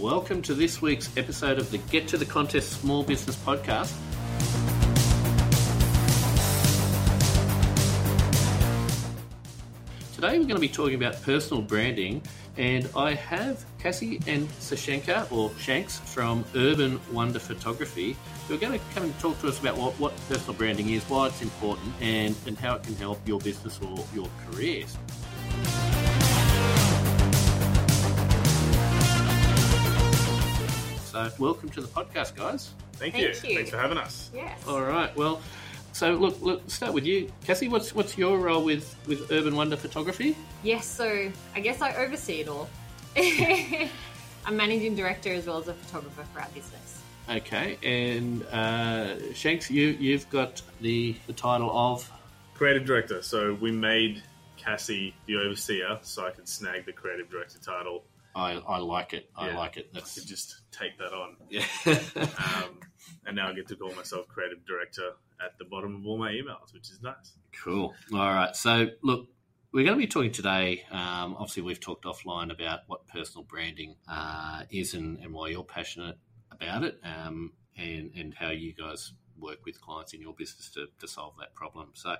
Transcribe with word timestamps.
Welcome 0.00 0.40
to 0.42 0.54
this 0.54 0.80
week's 0.80 1.14
episode 1.18 1.58
of 1.58 1.70
the 1.70 1.76
Get 1.76 2.08
to 2.08 2.16
the 2.16 2.24
Contest 2.24 2.80
Small 2.80 3.02
Business 3.02 3.36
Podcast. 3.36 3.94
Today 10.14 10.38
we're 10.38 10.46
going 10.46 10.48
to 10.48 10.58
be 10.58 10.70
talking 10.70 10.94
about 10.94 11.20
personal 11.20 11.62
branding, 11.62 12.22
and 12.56 12.88
I 12.96 13.12
have 13.12 13.62
Cassie 13.78 14.22
and 14.26 14.48
Sashenka, 14.52 15.30
or 15.30 15.50
Shanks, 15.58 15.98
from 15.98 16.46
Urban 16.54 16.98
Wonder 17.12 17.38
Photography, 17.38 18.16
who 18.48 18.54
are 18.54 18.58
going 18.58 18.72
to 18.72 18.84
come 18.94 19.02
and 19.02 19.18
talk 19.20 19.38
to 19.42 19.48
us 19.48 19.60
about 19.60 19.76
what, 19.76 19.92
what 20.00 20.16
personal 20.30 20.54
branding 20.54 20.88
is, 20.88 21.04
why 21.10 21.26
it's 21.26 21.42
important, 21.42 21.92
and, 22.00 22.34
and 22.46 22.56
how 22.56 22.76
it 22.76 22.82
can 22.84 22.96
help 22.96 23.20
your 23.28 23.38
business 23.40 23.78
or 23.82 24.02
your 24.14 24.30
careers. 24.46 24.96
So, 31.10 31.28
welcome 31.40 31.68
to 31.70 31.80
the 31.80 31.88
podcast, 31.88 32.36
guys. 32.36 32.72
Thank, 32.92 33.14
Thank 33.14 33.42
you. 33.42 33.50
you. 33.50 33.56
Thanks 33.56 33.70
for 33.70 33.78
having 33.78 33.98
us. 33.98 34.30
Yes. 34.32 34.64
All 34.68 34.80
right. 34.80 35.14
Well, 35.16 35.40
so 35.92 36.12
look, 36.12 36.40
look. 36.40 36.70
Start 36.70 36.92
with 36.92 37.04
you, 37.04 37.32
Cassie. 37.44 37.66
What's 37.66 37.92
what's 37.92 38.16
your 38.16 38.38
role 38.38 38.62
with 38.62 38.94
with 39.08 39.32
Urban 39.32 39.56
Wonder 39.56 39.76
Photography? 39.76 40.36
Yes, 40.62 40.86
so 40.86 41.32
I 41.56 41.58
guess 41.58 41.82
I 41.82 41.96
oversee 41.96 42.42
it 42.42 42.48
all. 42.48 42.70
I'm 43.16 44.56
managing 44.56 44.94
director 44.94 45.32
as 45.32 45.48
well 45.48 45.58
as 45.58 45.66
a 45.66 45.74
photographer 45.74 46.22
for 46.32 46.42
our 46.42 46.48
business. 46.54 47.02
Okay, 47.28 47.76
and 47.82 48.44
uh, 48.46 49.34
Shanks, 49.34 49.68
you 49.68 49.88
you've 49.98 50.30
got 50.30 50.62
the 50.80 51.16
the 51.26 51.32
title 51.32 51.76
of 51.76 52.08
Creative 52.54 52.84
director. 52.84 53.20
So 53.22 53.54
we 53.54 53.72
made 53.72 54.22
Cassie 54.56 55.12
the 55.26 55.38
overseer 55.38 55.98
so 56.02 56.24
I 56.24 56.30
could 56.30 56.48
snag 56.48 56.86
the 56.86 56.92
creative 56.92 57.28
director 57.28 57.58
title. 57.58 58.04
I 58.34 58.52
I 58.52 58.78
like 58.78 59.12
it. 59.12 59.30
I 59.36 59.48
Yeah. 59.48 59.58
like 59.58 59.76
it. 59.76 59.90
I 59.94 59.98
That's 59.98 60.14
could 60.14 60.26
just 60.26 60.60
take 60.72 60.98
that 60.98 61.12
on. 61.12 61.36
yeah. 61.48 61.64
Um, 62.64 62.80
and 63.26 63.36
now 63.36 63.48
I 63.48 63.52
get 63.54 63.68
to 63.68 63.76
call 63.76 63.92
myself 63.94 64.28
creative 64.28 64.64
director 64.66 65.10
at 65.44 65.58
the 65.58 65.64
bottom 65.64 65.96
of 65.96 66.06
all 66.06 66.18
my 66.18 66.32
emails, 66.32 66.72
which 66.72 66.90
is 66.90 67.00
nice. 67.02 67.32
Cool. 67.52 67.94
All 68.12 68.18
right. 68.18 68.54
So, 68.54 68.88
look, 69.02 69.26
we're 69.72 69.84
going 69.84 69.96
to 69.96 70.00
be 70.00 70.06
talking 70.06 70.32
today. 70.32 70.82
Um, 70.90 71.34
obviously, 71.38 71.62
we've 71.62 71.80
talked 71.80 72.04
offline 72.04 72.50
about 72.52 72.80
what 72.86 73.06
personal 73.06 73.44
branding 73.44 73.96
uh, 74.08 74.62
is 74.70 74.94
and, 74.94 75.18
and 75.18 75.32
why 75.32 75.48
you're 75.48 75.64
passionate 75.64 76.16
about 76.50 76.84
it, 76.84 76.98
um, 77.04 77.52
and 77.76 78.10
and 78.16 78.34
how 78.34 78.50
you 78.50 78.74
guys 78.74 79.12
work 79.38 79.64
with 79.64 79.80
clients 79.80 80.12
in 80.12 80.20
your 80.20 80.34
business 80.34 80.70
to, 80.72 80.86
to 80.98 81.08
solve 81.08 81.34
that 81.38 81.54
problem. 81.54 81.90
So, 81.94 82.16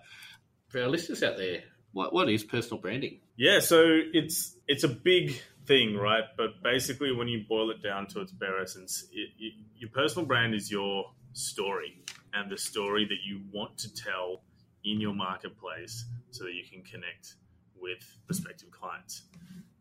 for 0.69 0.81
our 0.83 0.88
listeners 0.88 1.22
out 1.22 1.36
there, 1.36 1.62
what 1.92 2.12
what 2.12 2.28
is 2.28 2.44
personal 2.44 2.80
branding? 2.80 3.20
Yeah, 3.36 3.60
so 3.60 3.84
it's 4.12 4.56
it's 4.69 4.84
a 4.84 4.88
big 4.88 5.41
thing, 5.66 5.97
right? 5.97 6.24
But 6.36 6.62
basically, 6.62 7.12
when 7.12 7.28
you 7.28 7.44
boil 7.48 7.70
it 7.70 7.82
down 7.82 8.06
to 8.08 8.20
its 8.20 8.32
bare 8.32 8.60
essence, 8.60 9.05
it, 9.12 9.30
it, 9.38 9.55
your 9.77 9.91
personal 9.91 10.27
brand 10.27 10.55
is 10.55 10.70
your 10.70 11.10
story 11.32 12.02
and 12.32 12.50
the 12.50 12.58
story 12.58 13.05
that 13.06 13.19
you 13.24 13.42
want 13.52 13.78
to 13.78 13.94
tell 13.94 14.42
in 14.84 15.00
your 15.00 15.14
marketplace, 15.14 16.05
so 16.30 16.44
that 16.44 16.55
you 16.55 16.62
can 16.70 16.82
connect 16.82 17.34
with 17.80 17.98
prospective 18.27 18.70
clients. 18.70 19.22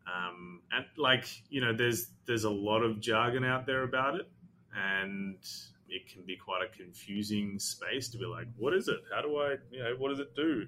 Um, 0.06 0.62
and 0.72 0.84
like 0.96 1.26
you 1.48 1.60
know, 1.60 1.74
there's 1.76 2.10
there's 2.26 2.44
a 2.44 2.50
lot 2.50 2.82
of 2.82 3.00
jargon 3.00 3.44
out 3.44 3.66
there 3.66 3.82
about 3.82 4.16
it, 4.16 4.28
and 4.74 5.38
it 5.90 6.08
can 6.12 6.22
be 6.22 6.36
quite 6.36 6.62
a 6.62 6.76
confusing 6.76 7.58
space 7.58 8.08
to 8.10 8.18
be 8.18 8.26
like, 8.26 8.46
what 8.56 8.74
is 8.74 8.88
it? 8.88 9.00
How 9.14 9.22
do 9.22 9.36
I, 9.36 9.56
you 9.70 9.82
know, 9.82 9.94
what 9.98 10.10
does 10.10 10.20
it 10.20 10.34
do? 10.34 10.66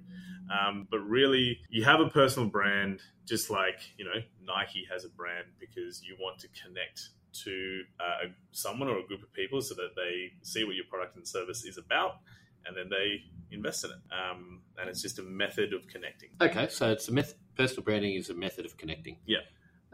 Um, 0.51 0.87
but 0.91 0.99
really, 0.99 1.61
you 1.71 1.85
have 1.85 2.01
a 2.01 2.09
personal 2.09 2.49
brand, 2.49 3.01
just 3.27 3.51
like 3.51 3.81
you 3.97 4.05
know 4.05 4.21
Nike 4.45 4.87
has 4.91 5.05
a 5.05 5.09
brand 5.09 5.47
because 5.59 6.03
you 6.03 6.17
want 6.21 6.39
to 6.41 6.49
connect 6.63 7.11
to 7.45 7.83
uh, 7.99 8.29
someone 8.51 8.89
or 8.89 8.99
a 8.99 9.07
group 9.07 9.23
of 9.23 9.33
people 9.33 9.63
so 9.63 9.75
that 9.75 9.91
they 9.97 10.33
see 10.43 10.65
what 10.65 10.75
your 10.75 10.85
product 10.91 11.17
and 11.17 11.27
service 11.27 11.65
is 11.65 11.79
about, 11.79 12.17
and 12.67 12.77
then 12.77 12.89
they 12.91 13.23
invest 13.51 13.85
in 13.85 13.91
it. 13.91 13.97
Um, 14.13 14.63
and 14.79 14.89
it's 14.89 15.03
just 15.03 15.19
a 15.19 15.23
method 15.23 15.73
of 15.73 15.87
connecting. 15.87 16.31
Okay, 16.41 16.69
so 16.69 16.91
it's 16.91 17.09
a 17.09 17.13
method. 17.13 17.37
Personal 17.57 17.85
branding 17.85 18.15
is 18.15 18.31
a 18.31 18.35
method 18.35 18.67
of 18.67 18.77
connecting. 18.77 19.19
Yeah. 19.27 19.39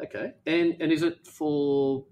Okay, 0.01 0.33
and 0.47 0.77
and 0.81 0.93
is 0.93 1.03
it 1.03 1.27
for 1.27 2.05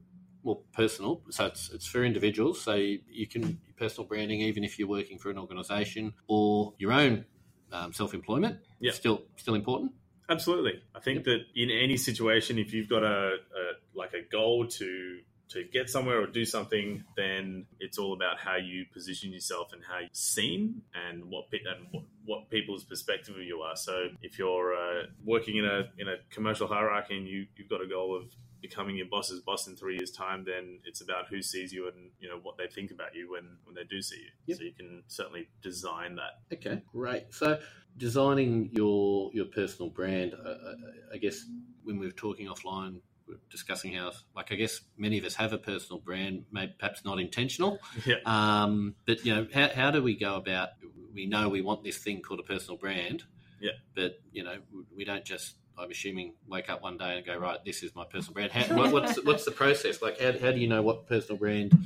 well 0.46 0.62
personal? 0.72 1.22
So 1.30 1.46
it's 1.46 1.70
it's 1.70 1.86
for 1.86 2.04
individuals. 2.04 2.60
So 2.62 2.74
you, 2.74 3.00
you 3.10 3.26
can 3.26 3.58
personal 3.76 4.06
branding 4.06 4.40
even 4.40 4.64
if 4.64 4.78
you're 4.78 4.88
working 4.88 5.18
for 5.18 5.30
an 5.30 5.38
organisation 5.38 6.14
or 6.28 6.72
your 6.78 6.92
own 6.92 7.26
um, 7.72 7.92
self 7.92 8.14
employment. 8.14 8.58
Yeah. 8.80 8.92
Still 8.92 9.22
still 9.36 9.54
important. 9.54 9.92
Absolutely, 10.28 10.82
I 10.94 11.00
think 11.00 11.24
that 11.24 11.42
in 11.54 11.70
any 11.70 11.96
situation, 11.96 12.58
if 12.58 12.72
you've 12.72 12.88
got 12.88 13.04
a, 13.04 13.36
a 13.36 13.64
like 13.94 14.12
a 14.14 14.22
goal 14.22 14.66
to 14.66 15.20
to 15.48 15.62
get 15.72 15.88
somewhere 15.88 16.20
or 16.20 16.26
do 16.26 16.44
something, 16.44 17.04
then 17.16 17.66
it's 17.78 17.98
all 17.98 18.12
about 18.12 18.38
how 18.38 18.56
you 18.56 18.84
position 18.92 19.32
yourself 19.32 19.72
and 19.72 19.82
how 19.88 20.00
you're 20.00 20.08
seen 20.12 20.82
and 21.08 21.24
what 21.26 21.48
pe- 21.50 21.58
and 21.58 21.86
what, 21.92 22.02
what 22.24 22.50
people's 22.50 22.82
perspective 22.82 23.36
of 23.36 23.42
you 23.42 23.60
are. 23.60 23.76
So 23.76 24.08
if 24.22 24.38
you're 24.38 24.74
uh, 24.74 25.04
working 25.24 25.56
in 25.58 25.64
a 25.64 25.84
in 25.98 26.08
a 26.08 26.16
commercial 26.30 26.66
hierarchy 26.66 27.16
and 27.16 27.28
you 27.28 27.46
you've 27.56 27.68
got 27.68 27.80
a 27.80 27.86
goal 27.86 28.16
of 28.16 28.24
becoming 28.68 28.96
your 28.96 29.06
boss's 29.06 29.40
boss 29.40 29.66
in 29.66 29.76
three 29.76 29.96
years' 29.96 30.10
time, 30.10 30.44
then 30.44 30.80
it's 30.84 31.00
about 31.00 31.28
who 31.28 31.42
sees 31.42 31.72
you 31.72 31.88
and 31.88 32.10
you 32.20 32.28
know 32.28 32.38
what 32.42 32.56
they 32.58 32.66
think 32.66 32.90
about 32.90 33.14
you 33.14 33.30
when 33.32 33.56
when 33.64 33.74
they 33.74 33.84
do 33.84 34.00
see 34.02 34.16
you. 34.16 34.30
Yep. 34.46 34.58
So 34.58 34.64
you 34.64 34.72
can 34.72 35.02
certainly 35.06 35.48
design 35.62 36.16
that. 36.16 36.56
Okay, 36.56 36.82
great. 36.92 37.24
So 37.30 37.58
designing 37.96 38.70
your 38.72 39.30
your 39.32 39.46
personal 39.46 39.90
brand, 39.90 40.34
uh, 40.34 40.48
uh, 40.48 40.74
I 41.14 41.18
guess 41.18 41.44
when 41.84 41.98
we 41.98 42.06
were 42.06 42.12
talking 42.12 42.48
offline, 42.48 43.00
we 43.26 43.34
were 43.34 43.40
discussing 43.50 43.94
how, 43.94 44.12
like, 44.34 44.52
I 44.52 44.56
guess 44.56 44.80
many 44.96 45.18
of 45.18 45.24
us 45.24 45.34
have 45.34 45.52
a 45.52 45.58
personal 45.58 46.00
brand, 46.00 46.44
maybe 46.52 46.74
perhaps 46.78 47.04
not 47.04 47.18
intentional. 47.18 47.78
Yeah. 48.04 48.16
Um, 48.24 48.94
but 49.06 49.24
you 49.24 49.34
know, 49.34 49.46
how, 49.52 49.68
how 49.74 49.90
do 49.90 50.02
we 50.02 50.16
go 50.16 50.36
about? 50.36 50.70
We 51.14 51.26
know 51.26 51.48
we 51.48 51.62
want 51.62 51.82
this 51.82 51.98
thing 51.98 52.20
called 52.20 52.40
a 52.40 52.44
personal 52.44 52.76
brand. 52.76 53.24
Yeah. 53.60 53.72
But 53.94 54.20
you 54.32 54.44
know, 54.44 54.58
we 54.94 55.04
don't 55.04 55.24
just. 55.24 55.56
I'm 55.78 55.90
assuming 55.90 56.34
wake 56.48 56.70
up 56.70 56.82
one 56.82 56.96
day 56.96 57.16
and 57.16 57.26
go 57.26 57.36
right. 57.36 57.58
This 57.64 57.82
is 57.82 57.94
my 57.94 58.04
personal 58.04 58.34
brand. 58.34 58.52
How, 58.52 58.74
what, 58.76 58.92
what's 58.92 59.22
what's 59.24 59.44
the 59.44 59.50
process? 59.50 60.02
Like, 60.02 60.20
how, 60.20 60.32
how 60.38 60.52
do 60.52 60.58
you 60.58 60.68
know 60.68 60.82
what 60.82 61.06
personal 61.06 61.38
brand 61.38 61.76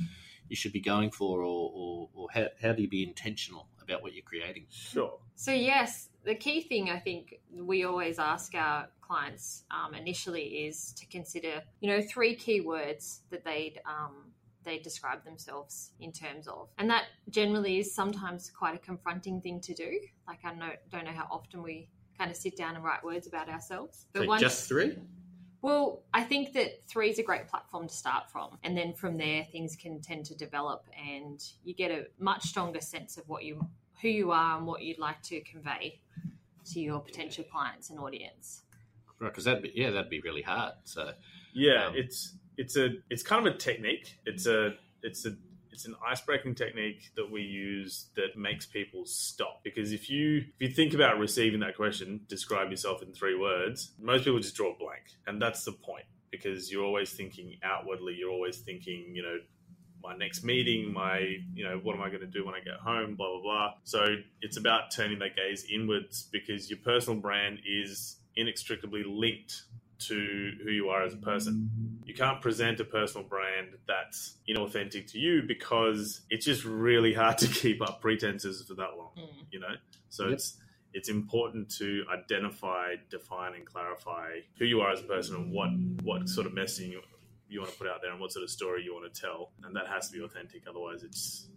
you 0.47 0.55
should 0.55 0.73
be 0.73 0.81
going 0.81 1.11
for, 1.11 1.41
or 1.41 1.71
or, 1.73 2.09
or 2.13 2.27
how, 2.33 2.47
how 2.61 2.73
do 2.73 2.81
you 2.81 2.89
be 2.89 3.03
intentional 3.03 3.67
about 3.81 4.01
what 4.01 4.13
you're 4.13 4.23
creating? 4.23 4.65
Sure. 4.69 5.19
So, 5.35 5.51
yes, 5.51 6.09
the 6.23 6.35
key 6.35 6.61
thing 6.61 6.89
I 6.89 6.99
think 6.99 7.35
we 7.53 7.83
always 7.83 8.19
ask 8.19 8.55
our 8.55 8.87
clients 9.01 9.63
um, 9.71 9.93
initially 9.93 10.65
is 10.65 10.93
to 10.93 11.05
consider, 11.07 11.61
you 11.81 11.89
know, 11.89 12.01
three 12.01 12.35
key 12.35 12.61
words 12.61 13.21
that 13.29 13.43
they'd. 13.43 13.81
Um, 13.85 14.31
they 14.63 14.77
describe 14.77 15.25
themselves 15.25 15.89
in 15.99 16.11
terms 16.11 16.47
of, 16.47 16.69
and 16.77 16.87
that 16.87 17.05
generally 17.31 17.79
is 17.79 17.95
sometimes 17.95 18.51
quite 18.51 18.75
a 18.75 18.77
confronting 18.77 19.41
thing 19.41 19.59
to 19.59 19.73
do. 19.73 19.99
Like 20.27 20.37
I 20.43 20.53
know, 20.53 20.69
don't 20.91 21.05
know 21.05 21.11
how 21.11 21.27
often 21.31 21.63
we 21.63 21.89
kind 22.21 22.29
of 22.29 22.37
sit 22.37 22.55
down 22.55 22.75
and 22.75 22.83
write 22.83 23.03
words 23.03 23.25
about 23.25 23.49
ourselves, 23.49 24.05
but 24.13 24.21
So 24.21 24.27
once 24.27 24.41
just 24.41 24.67
three. 24.69 24.95
Well, 25.63 26.03
I 26.13 26.23
think 26.23 26.53
that 26.53 26.87
three 26.87 27.09
is 27.09 27.17
a 27.17 27.23
great 27.23 27.47
platform 27.47 27.87
to 27.87 27.93
start 27.93 28.29
from. 28.29 28.59
And 28.63 28.77
then 28.77 28.93
from 28.93 29.17
there, 29.17 29.43
things 29.51 29.75
can 29.75 30.01
tend 30.01 30.25
to 30.25 30.35
develop 30.35 30.85
and 30.95 31.43
you 31.63 31.73
get 31.73 31.89
a 31.89 32.05
much 32.19 32.43
stronger 32.43 32.79
sense 32.81 33.17
of 33.17 33.27
what 33.27 33.43
you, 33.43 33.67
who 34.03 34.07
you 34.07 34.31
are 34.31 34.57
and 34.57 34.67
what 34.67 34.83
you'd 34.83 34.99
like 34.99 35.21
to 35.23 35.41
convey 35.41 35.99
to 36.71 36.79
your 36.79 36.99
potential 36.99 37.43
clients 37.51 37.89
and 37.89 37.99
audience. 37.99 38.61
Right, 39.19 39.31
because 39.31 39.45
that'd 39.45 39.63
be 39.63 39.71
yeah, 39.75 39.89
that'd 39.89 40.09
be 40.09 40.21
really 40.21 40.41
hard. 40.43 40.73
So 40.83 41.11
Yeah, 41.53 41.87
Um, 41.87 41.93
it's 41.95 42.33
it's 42.57 42.75
a 42.75 42.89
it's 43.09 43.23
kind 43.23 43.45
of 43.47 43.53
a 43.53 43.57
technique. 43.57 44.17
It's 44.25 44.45
a 44.45 44.73
it's 45.01 45.25
a 45.25 45.31
it's 45.71 45.85
an 45.85 45.95
ice 46.05 46.21
breaking 46.21 46.55
technique 46.55 47.11
that 47.15 47.31
we 47.31 47.41
use 47.41 48.07
that 48.15 48.37
makes 48.37 48.65
people 48.65 49.05
stop. 49.05 49.63
Because 49.63 49.91
if 49.91 50.09
you 50.09 50.45
if 50.59 50.61
you 50.61 50.69
think 50.69 50.93
about 50.93 51.19
receiving 51.19 51.59
that 51.61 51.75
question, 51.75 52.21
describe 52.27 52.69
yourself 52.69 53.01
in 53.01 53.13
three 53.13 53.37
words, 53.37 53.93
most 53.99 54.25
people 54.25 54.39
just 54.39 54.55
draw 54.55 54.73
a 54.73 54.77
blank, 54.77 55.03
and 55.27 55.41
that's 55.41 55.63
the 55.63 55.71
point. 55.71 56.05
Because 56.29 56.71
you're 56.71 56.85
always 56.85 57.11
thinking 57.11 57.57
outwardly. 57.61 58.15
You're 58.17 58.31
always 58.31 58.59
thinking, 58.59 59.11
you 59.13 59.21
know, 59.21 59.37
my 60.01 60.15
next 60.15 60.43
meeting, 60.43 60.91
my, 60.91 61.37
you 61.53 61.63
know, 61.63 61.79
what 61.83 61.95
am 61.95 62.01
I 62.01 62.07
going 62.07 62.21
to 62.21 62.27
do 62.27 62.45
when 62.45 62.55
I 62.55 62.59
get 62.59 62.75
home, 62.75 63.15
blah, 63.15 63.31
blah, 63.33 63.41
blah. 63.41 63.73
So 63.83 64.15
it's 64.41 64.57
about 64.57 64.91
turning 64.91 65.19
that 65.19 65.35
gaze 65.35 65.65
inwards 65.71 66.29
because 66.31 66.69
your 66.69 66.79
personal 66.79 67.19
brand 67.19 67.59
is 67.65 68.17
inextricably 68.35 69.03
linked 69.05 69.63
to 70.01 70.51
who 70.63 70.71
you 70.71 70.89
are 70.89 71.03
as 71.03 71.13
a 71.13 71.17
person. 71.17 71.99
You 72.05 72.13
can't 72.13 72.41
present 72.41 72.79
a 72.79 72.85
personal 72.85 73.25
brand 73.27 73.69
that's 73.87 74.35
inauthentic 74.49 75.11
to 75.11 75.19
you 75.19 75.43
because 75.47 76.21
it's 76.29 76.45
just 76.45 76.65
really 76.65 77.13
hard 77.13 77.37
to 77.39 77.47
keep 77.61 77.81
up 77.81 78.01
pretenses 78.01 78.63
for 78.67 78.73
that 78.75 78.97
long, 78.97 79.11
Mm. 79.17 79.45
you 79.51 79.59
know? 79.59 79.75
So 80.09 80.25
Yep. 80.25 80.33
it's 80.33 80.57
it's 80.93 81.07
important 81.09 81.69
to 81.77 82.03
identify, 82.13 82.95
define, 83.09 83.53
and 83.53 83.65
clarify 83.65 84.39
who 84.59 84.65
you 84.65 84.81
are 84.81 84.91
as 84.91 84.99
a 84.99 85.03
person 85.03 85.35
and 85.37 85.51
what 85.51 85.69
what 86.03 86.27
sort 86.27 86.45
of 86.47 86.53
messaging 86.53 86.89
you, 86.91 87.01
you 87.47 87.59
want 87.61 87.71
to 87.71 87.77
put 87.77 87.87
out 87.87 88.01
there 88.01 88.11
and 88.11 88.19
what 88.19 88.31
sort 88.33 88.43
of 88.43 88.49
story 88.49 88.83
you 88.83 88.93
want 88.93 89.11
to 89.13 89.21
tell, 89.21 89.51
and 89.63 89.73
that 89.75 89.87
has 89.87 90.09
to 90.09 90.17
be 90.17 90.23
authentic. 90.23 90.63
Otherwise, 90.67 91.03
it's 91.03 91.47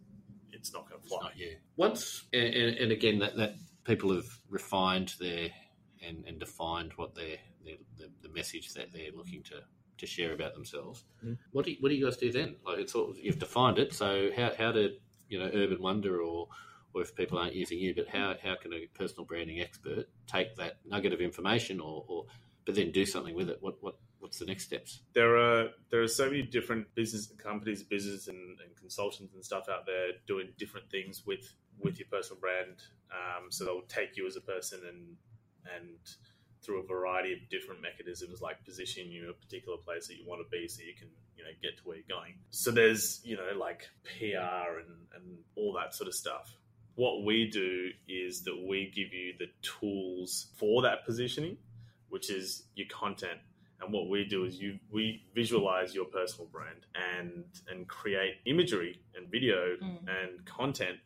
it's 0.52 0.72
not 0.72 0.88
going 0.88 1.00
to 1.02 1.08
fly. 1.08 1.18
not 1.22 1.36
you. 1.36 1.56
Once 1.76 2.24
and, 2.32 2.54
and, 2.54 2.76
and 2.78 2.92
again 2.92 3.18
that, 3.18 3.36
that 3.36 3.56
people 3.84 4.14
have 4.14 4.26
refined 4.48 5.14
their 5.18 5.48
and, 6.06 6.24
and 6.28 6.38
defined 6.38 6.92
what 6.96 7.14
their, 7.16 7.36
their 7.64 7.76
the, 7.96 8.10
the 8.26 8.34
message 8.34 8.72
that 8.74 8.92
they're 8.92 9.12
looking 9.14 9.42
to 9.44 9.56
to 9.98 10.06
share 10.06 10.32
about 10.32 10.54
themselves. 10.54 11.04
Mhm. 11.24 11.38
What 11.52 11.64
do 11.64 11.70
you, 11.72 11.76
what 11.80 11.88
do 11.90 11.94
you 11.94 12.04
guys 12.04 12.16
do 12.16 12.32
then? 12.32 12.56
Like 12.66 12.78
it's 12.78 12.94
all, 12.94 13.14
you've 13.16 13.38
defined 13.38 13.78
it. 13.78 13.92
So 13.94 14.30
how 14.36 14.52
how 14.56 14.72
did 14.72 14.92
you 15.28 15.38
know 15.38 15.50
Urban 15.52 15.80
Wonder 15.80 16.20
or 16.20 16.48
or 16.92 17.02
if 17.02 17.14
people 17.14 17.38
aren't 17.38 17.54
using 17.54 17.78
you, 17.78 17.92
but 17.92 18.08
how, 18.08 18.36
how 18.40 18.54
can 18.54 18.72
a 18.72 18.86
personal 18.94 19.24
branding 19.24 19.60
expert 19.60 20.06
take 20.28 20.54
that 20.54 20.76
nugget 20.84 21.12
of 21.12 21.20
information 21.20 21.80
or, 21.80 22.04
or 22.06 22.26
but 22.64 22.76
then 22.76 22.92
do 22.92 23.04
something 23.04 23.34
with 23.34 23.50
it? 23.50 23.58
What 23.60 23.82
what 23.82 23.96
what's 24.20 24.38
the 24.38 24.46
next 24.46 24.64
steps? 24.64 25.02
there 25.12 25.36
are 25.36 25.68
there 25.90 26.02
are 26.02 26.08
so 26.08 26.26
many 26.26 26.42
different 26.42 26.92
business 26.94 27.30
companies, 27.36 27.82
business 27.82 28.28
and, 28.28 28.58
and 28.60 28.74
consultants 28.76 29.34
and 29.34 29.44
stuff 29.44 29.68
out 29.68 29.86
there 29.86 30.12
doing 30.26 30.48
different 30.58 30.88
things 30.90 31.24
with 31.26 31.54
with 31.78 31.98
your 31.98 32.08
personal 32.10 32.40
brand. 32.40 32.76
Um, 33.12 33.50
so 33.50 33.64
they'll 33.64 33.82
take 33.82 34.16
you 34.16 34.26
as 34.26 34.36
a 34.36 34.40
person 34.40 34.80
and 34.88 35.16
and 35.76 35.98
through 36.64 36.80
a 36.82 36.86
variety 36.86 37.32
of 37.32 37.38
different 37.50 37.80
mechanisms, 37.82 38.40
like 38.40 38.64
positioning 38.64 39.10
you 39.12 39.24
in 39.24 39.30
a 39.30 39.32
particular 39.34 39.76
place 39.78 40.06
that 40.08 40.16
you 40.16 40.24
want 40.26 40.40
to 40.44 40.48
be, 40.50 40.66
so 40.68 40.82
you 40.82 40.94
can 40.98 41.08
you 41.36 41.44
know 41.44 41.50
get 41.62 41.76
to 41.78 41.82
where 41.84 41.96
you're 41.96 42.04
going. 42.18 42.34
So 42.50 42.70
there's 42.70 43.20
you 43.24 43.36
know 43.36 43.50
like 43.58 43.88
PR 44.04 44.78
and 44.80 44.96
and 45.14 45.38
all 45.56 45.72
that 45.74 45.94
sort 45.94 46.08
of 46.08 46.14
stuff. 46.14 46.54
What 46.96 47.24
we 47.24 47.50
do 47.50 47.90
is 48.08 48.42
that 48.44 48.56
we 48.68 48.90
give 48.94 49.12
you 49.12 49.34
the 49.38 49.46
tools 49.62 50.46
for 50.56 50.82
that 50.82 51.04
positioning, 51.04 51.56
which 52.08 52.30
is 52.30 52.64
your 52.76 52.86
content 52.88 53.40
and 53.80 53.92
what 53.92 54.08
we 54.08 54.24
do 54.24 54.44
is 54.44 54.60
you 54.60 54.78
we 54.92 55.24
visualize 55.34 55.94
your 55.94 56.04
personal 56.04 56.46
brand 56.46 56.86
and 56.94 57.44
and 57.68 57.88
create 57.88 58.34
imagery 58.46 59.00
and 59.16 59.28
video 59.28 59.76
Mm. 59.82 59.98
and 60.08 60.44
content 60.46 60.98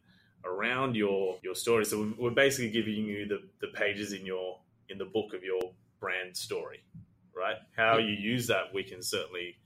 around 0.44 0.94
your 0.94 1.38
your 1.42 1.54
story 1.54 1.84
so 1.86 1.98
we're- 2.00 2.14
we're 2.18 2.30
basically 2.30 2.70
giving 2.70 3.06
you 3.06 3.26
the 3.26 3.40
the 3.60 3.68
pages 3.68 4.12
in 4.12 4.26
your 4.26 4.60
in 4.88 4.98
the 4.98 5.04
book 5.04 5.34
of 5.34 5.42
your 5.42 5.60
brand 6.00 6.36
story 6.36 6.82
right 7.34 7.56
how 7.76 7.98
you 7.98 8.14
use 8.14 8.46
that 8.46 8.72
we 8.74 8.82
can 8.82 9.02
certainly 9.02 9.56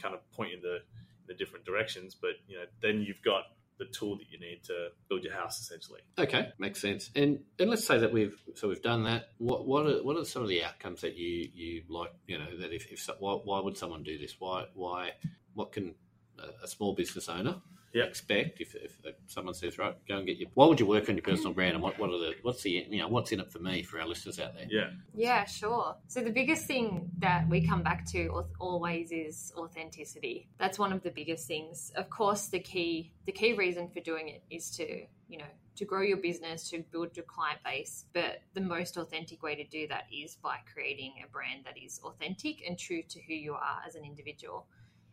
kind 0.00 0.14
of 0.14 0.32
point 0.32 0.52
in 0.52 0.60
the 0.60 0.78
the 1.26 1.34
different 1.34 1.64
directions 1.64 2.14
but 2.14 2.30
you 2.46 2.56
know 2.56 2.64
then 2.80 3.02
you've 3.02 3.22
got 3.22 3.44
the 3.78 3.84
tool 3.86 4.16
that 4.16 4.24
you 4.30 4.40
need 4.40 4.62
to 4.64 4.88
build 5.08 5.22
your 5.22 5.32
house 5.32 5.60
essentially 5.60 6.00
Okay, 6.18 6.48
makes 6.58 6.80
sense. 6.80 7.10
And 7.14 7.38
and 7.60 7.70
let's 7.70 7.84
say 7.84 7.98
that 7.98 8.12
we've 8.12 8.36
so 8.54 8.66
we've 8.68 8.82
done 8.82 9.04
that. 9.04 9.28
What 9.38 9.68
what 9.68 9.86
are 9.86 10.02
what 10.02 10.16
are 10.16 10.24
some 10.24 10.42
of 10.42 10.48
the 10.48 10.64
outcomes 10.64 11.02
that 11.02 11.16
you 11.16 11.48
you 11.54 11.84
like? 11.88 12.10
You 12.26 12.38
know 12.38 12.58
that 12.58 12.72
if, 12.72 12.90
if 12.90 12.98
so- 12.98 13.14
why, 13.20 13.34
why 13.34 13.60
would 13.60 13.76
someone 13.78 14.02
do 14.02 14.18
this? 14.18 14.34
Why 14.40 14.64
why 14.74 15.10
what 15.54 15.70
can 15.70 15.94
a, 16.40 16.64
a 16.64 16.66
small 16.66 16.92
business 16.92 17.28
owner 17.28 17.60
Yeah. 17.92 18.04
expect 18.04 18.60
if, 18.60 18.74
if 18.74 18.98
someone 19.26 19.54
says 19.54 19.78
right 19.78 19.94
go 20.06 20.18
and 20.18 20.26
get 20.26 20.38
your 20.38 20.48
why 20.54 20.66
would 20.66 20.78
you 20.80 20.86
work 20.86 21.08
on 21.08 21.16
your 21.16 21.22
personal 21.22 21.52
brand 21.52 21.74
and 21.74 21.82
what 21.82 21.98
what 21.98 22.10
are 22.10 22.18
the 22.18 22.34
what's 22.42 22.62
the 22.62 22.70
you 22.70 22.98
know 22.98 23.08
what's 23.08 23.32
in 23.32 23.40
it 23.40 23.50
for 23.50 23.58
me 23.58 23.82
for 23.82 24.00
our 24.00 24.06
listeners 24.06 24.38
out 24.38 24.54
there? 24.54 24.66
yeah 24.68 24.90
Yeah, 25.14 25.44
sure. 25.44 25.96
So 26.06 26.20
the 26.22 26.30
biggest 26.30 26.66
thing 26.66 27.10
that 27.18 27.48
we 27.48 27.66
come 27.66 27.82
back 27.82 28.06
to 28.12 28.44
always 28.60 29.10
is 29.10 29.52
authenticity. 29.56 30.48
That's 30.58 30.78
one 30.78 30.92
of 30.92 31.02
the 31.02 31.10
biggest 31.10 31.46
things. 31.46 31.92
Of 31.96 32.10
course, 32.10 32.48
the 32.48 32.60
key 32.60 33.12
the 33.26 33.32
key 33.32 33.54
reason 33.54 33.88
for 33.88 34.00
doing 34.00 34.28
it 34.28 34.42
is 34.50 34.70
to, 34.76 34.86
you 35.28 35.38
know, 35.38 35.52
to 35.78 35.84
grow 35.84 36.02
your 36.02 36.16
business, 36.16 36.68
to 36.70 36.82
build 36.90 37.16
your 37.16 37.24
client 37.26 37.60
base, 37.64 38.06
but 38.12 38.40
the 38.54 38.60
most 38.60 38.96
authentic 38.96 39.42
way 39.42 39.54
to 39.54 39.64
do 39.64 39.86
that 39.86 40.04
is 40.12 40.36
by 40.42 40.56
creating 40.72 41.14
a 41.24 41.28
brand 41.30 41.64
that 41.64 41.74
is 41.78 42.00
authentic 42.02 42.62
and 42.66 42.76
true 42.76 43.02
to 43.08 43.20
who 43.28 43.34
you 43.34 43.54
are 43.54 43.80
as 43.86 43.94
an 43.94 44.04
individual. 44.04 44.66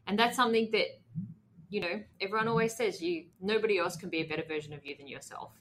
And 0.07 0.17
that's 0.17 0.35
something 0.35 0.69
that 0.71 0.87
you 1.69 1.81
know, 1.81 2.01
everyone 2.21 2.47
always 2.47 2.75
says 2.75 3.01
you 3.01 3.25
nobody 3.41 3.77
else 3.77 3.95
can 3.95 4.09
be 4.09 4.21
a 4.21 4.25
better 4.25 4.43
version 4.47 4.73
of 4.73 4.85
you 4.85 4.95
than 4.95 5.07
yourself. 5.07 5.51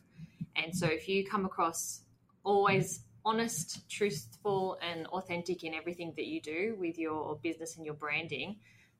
And 0.56 0.76
so 0.76 0.86
if 0.86 1.08
you 1.08 1.24
come 1.24 1.44
across 1.44 2.02
always 2.44 3.00
honest, 3.24 3.88
truthful, 3.88 4.78
and 4.82 5.06
authentic 5.06 5.64
in 5.64 5.74
everything 5.74 6.12
that 6.16 6.26
you 6.26 6.40
do 6.40 6.76
with 6.78 6.98
your 6.98 7.36
business 7.42 7.76
and 7.76 7.84
your 7.86 7.94
branding, 7.94 8.56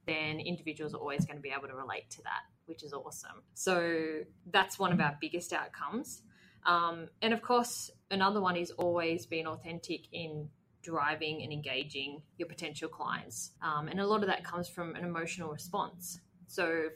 then 0.06 0.40
individuals 0.40 0.94
are 0.94 0.98
always 0.98 1.24
going 1.24 1.36
to 1.36 1.42
be 1.42 1.52
able 1.56 1.68
to 1.68 1.74
relate 1.74 2.08
to 2.10 2.22
that, 2.22 2.42
which 2.66 2.82
is 2.82 2.92
awesome. 2.92 3.42
So 3.54 4.20
that's 4.50 4.78
one 4.78 4.92
of 4.92 5.00
our 5.00 5.16
biggest 5.20 5.52
outcomes. 5.52 6.22
Um, 6.66 7.08
and 7.20 7.34
of 7.34 7.42
course, 7.42 7.90
another 8.10 8.40
one 8.40 8.56
is 8.56 8.70
always 8.72 9.26
being 9.26 9.46
authentic 9.46 10.06
in 10.12 10.48
driving 10.82 11.42
and 11.42 11.52
engaging 11.52 12.22
your 12.38 12.48
potential 12.48 12.88
clients. 12.88 13.52
Um, 13.62 13.88
and 13.88 14.00
a 14.00 14.06
lot 14.06 14.22
of 14.22 14.28
that 14.28 14.44
comes 14.44 14.68
from 14.68 14.94
an 14.94 15.04
emotional 15.04 15.50
response. 15.50 16.20
So 16.46 16.88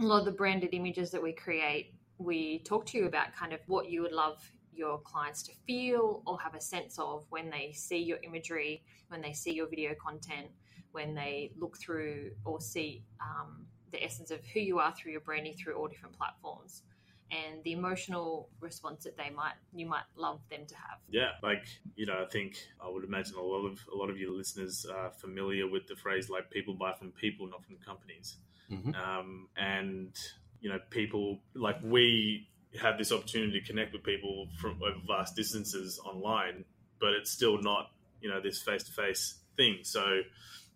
a 0.00 0.04
lot 0.04 0.20
of 0.20 0.24
the 0.24 0.32
branded 0.32 0.70
images 0.72 1.10
that 1.10 1.22
we 1.22 1.32
create 1.32 1.94
we 2.18 2.60
talk 2.60 2.86
to 2.86 2.98
you 2.98 3.06
about 3.06 3.34
kind 3.34 3.52
of 3.52 3.60
what 3.66 3.90
you 3.90 4.02
would 4.02 4.12
love 4.12 4.38
your 4.72 4.98
clients 5.00 5.42
to 5.42 5.52
feel 5.66 6.22
or 6.26 6.40
have 6.40 6.54
a 6.54 6.60
sense 6.60 6.98
of 6.98 7.24
when 7.30 7.50
they 7.50 7.72
see 7.72 7.98
your 7.98 8.18
imagery, 8.22 8.82
when 9.08 9.20
they 9.20 9.32
see 9.32 9.52
your 9.52 9.68
video 9.68 9.94
content, 9.94 10.48
when 10.92 11.14
they 11.14 11.52
look 11.58 11.76
through 11.78 12.30
or 12.44 12.60
see 12.60 13.02
um, 13.20 13.66
the 13.92 14.02
essence 14.02 14.30
of 14.30 14.44
who 14.46 14.60
you 14.60 14.78
are 14.78 14.92
through 14.94 15.12
your 15.12 15.20
branding 15.20 15.54
through 15.54 15.74
all 15.74 15.88
different 15.88 16.16
platforms 16.16 16.82
and 17.30 17.62
the 17.64 17.72
emotional 17.72 18.48
response 18.60 19.04
that 19.04 19.16
they 19.16 19.30
might 19.30 19.54
you 19.74 19.86
might 19.86 20.04
love 20.16 20.40
them 20.50 20.66
to 20.66 20.74
have. 20.74 20.98
Yeah, 21.08 21.30
like 21.42 21.64
you 21.96 22.06
know, 22.06 22.22
I 22.22 22.26
think 22.30 22.58
I 22.80 22.88
would 22.88 23.04
imagine 23.04 23.36
a 23.36 23.42
lot 23.42 23.64
of 23.64 23.80
a 23.92 23.96
lot 23.96 24.10
of 24.10 24.18
your 24.18 24.32
listeners 24.32 24.86
are 24.86 25.10
familiar 25.10 25.68
with 25.68 25.86
the 25.86 25.96
phrase 25.96 26.28
like 26.28 26.50
"people 26.50 26.74
buy 26.74 26.92
from 26.92 27.12
people, 27.12 27.46
not 27.46 27.64
from 27.64 27.76
companies," 27.76 28.36
Mhm. 28.70 28.94
um, 28.96 29.48
and 29.56 30.16
you 30.60 30.70
know, 30.70 30.78
people 30.90 31.40
like 31.54 31.76
we 31.82 32.48
have 32.80 32.96
this 32.98 33.12
opportunity 33.12 33.60
to 33.60 33.66
connect 33.66 33.92
with 33.92 34.02
people 34.02 34.48
from 34.58 34.82
over 34.82 34.98
vast 35.06 35.36
distances 35.36 35.98
online, 36.04 36.64
but 36.98 37.12
it's 37.12 37.30
still 37.30 37.60
not 37.60 37.92
you 38.20 38.28
know 38.30 38.40
this 38.40 38.62
face 38.62 38.82
to 38.84 38.92
face 38.92 39.40
thing. 39.56 39.78
So 39.82 40.22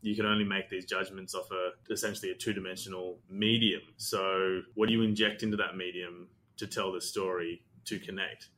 you 0.03 0.15
can 0.15 0.27
only 0.27 0.45
make 0.45 0.69
these 0.69 0.85
judgments 0.85 1.35
off 1.35 1.51
a 1.51 1.73
essentially 1.93 2.31
a 2.31 2.35
two 2.35 2.53
dimensional 2.53 3.19
medium. 3.31 3.83
So 3.97 4.63
what 4.75 4.87
do 4.89 4.93
you 4.93 5.03
inject 5.03 5.43
into 5.43 5.57
that 5.57 5.77
medium 5.77 6.29
to 6.59 6.67
tell 6.67 6.93
the 6.93 7.01
story 7.01 7.63
to 7.87 7.99
connect? 7.99 8.51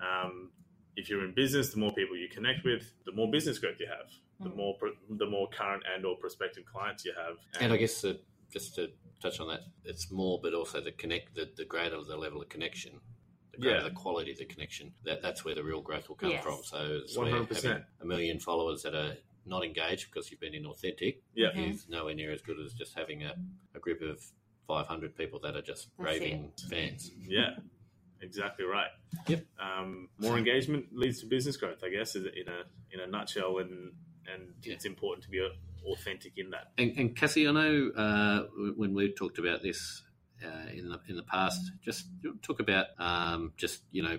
Um, 0.00 0.50
if 0.96 1.08
you're 1.08 1.24
in 1.24 1.32
business, 1.32 1.70
the 1.70 1.78
more 1.78 1.92
people 1.92 2.16
you 2.16 2.28
connect 2.28 2.64
with, 2.64 2.92
the 3.06 3.12
more 3.12 3.30
business 3.30 3.58
growth 3.58 3.76
you 3.80 3.86
have, 3.86 4.10
the 4.40 4.50
Mm. 4.50 4.56
more 4.56 4.76
the 5.10 5.26
more 5.26 5.48
current 5.48 5.84
and 5.94 6.04
or 6.04 6.16
prospective 6.16 6.64
clients 6.66 7.04
you 7.04 7.12
have. 7.16 7.38
And 7.60 7.72
I 7.72 7.76
guess 7.78 8.02
that 8.02 8.20
just 8.52 8.74
to 8.76 8.88
touch 9.20 9.40
on 9.40 9.48
that, 9.48 9.60
it's 9.84 10.10
more, 10.10 10.38
but 10.42 10.54
also 10.54 10.80
the 10.80 10.92
connect 10.92 11.34
the, 11.34 11.48
the 11.56 11.64
greater 11.64 11.96
the 12.02 12.16
level 12.16 12.40
of 12.42 12.48
connection, 12.48 13.00
the 13.52 13.58
greater 13.58 13.78
Yeah. 13.78 13.82
the 13.84 13.90
quality 13.94 14.32
of 14.32 14.38
the 14.38 14.44
connection. 14.44 14.92
That 15.04 15.22
that's 15.22 15.44
where 15.44 15.54
the 15.54 15.64
real 15.64 15.80
growth 15.80 16.08
will 16.08 16.16
come 16.16 16.30
Yes. 16.30 16.44
from. 16.44 16.58
So 16.64 17.00
it's 17.02 17.16
100%. 17.16 17.62
having 17.64 17.84
a 18.00 18.04
million 18.06 18.38
followers 18.38 18.82
that 18.82 18.94
are 18.94 19.16
not 19.46 19.64
engaged 19.64 20.06
because 20.12 20.30
you've 20.30 20.40
been 20.40 20.52
inauthentic 20.52 21.18
yeah, 21.34 21.50
Mhm. 21.52 21.70
is 21.74 21.88
nowhere 21.88 22.14
near 22.14 22.30
as 22.32 22.42
good 22.42 22.60
as 22.64 22.72
just 22.74 22.94
having 22.94 23.24
a, 23.24 23.34
a 23.74 23.80
group 23.80 24.00
of 24.02 24.22
500 24.68 25.16
people 25.16 25.40
that 25.40 25.56
are 25.56 25.62
just 25.62 25.88
That's 25.98 26.20
raving 26.20 26.52
fans. 26.70 27.10
yeah, 27.26 27.58
exactly 28.20 28.64
right. 28.64 28.90
Yep. 29.26 29.44
Um, 29.58 30.08
more 30.18 30.38
engagement 30.38 30.86
leads 30.96 31.20
to 31.20 31.26
business 31.26 31.56
growth, 31.56 31.82
I 31.84 31.88
guess, 31.88 32.14
in 32.14 32.26
a 32.26 32.64
in 32.92 33.00
a 33.00 33.06
nutshell, 33.06 33.58
and 33.58 33.92
and 34.32 34.54
Yeah. 34.62 34.74
it's 34.74 34.84
important 34.84 35.24
to 35.24 35.30
be 35.30 35.40
authentic 35.86 36.32
in 36.36 36.50
that. 36.50 36.72
And, 36.78 36.92
and 36.96 37.16
Cassie, 37.16 37.46
I 37.46 37.52
know 37.52 37.90
uh, 37.96 38.42
when 38.76 38.94
we've 38.94 39.16
talked 39.16 39.38
about 39.38 39.62
this 39.62 40.02
uh, 40.44 40.70
in 40.72 40.88
the 40.88 41.00
in 41.08 41.16
the 41.16 41.22
past, 41.22 41.60
just 41.84 42.06
talk 42.42 42.60
about 42.60 42.86
um, 42.98 43.52
just 43.56 43.82
you 43.90 44.02
know 44.02 44.18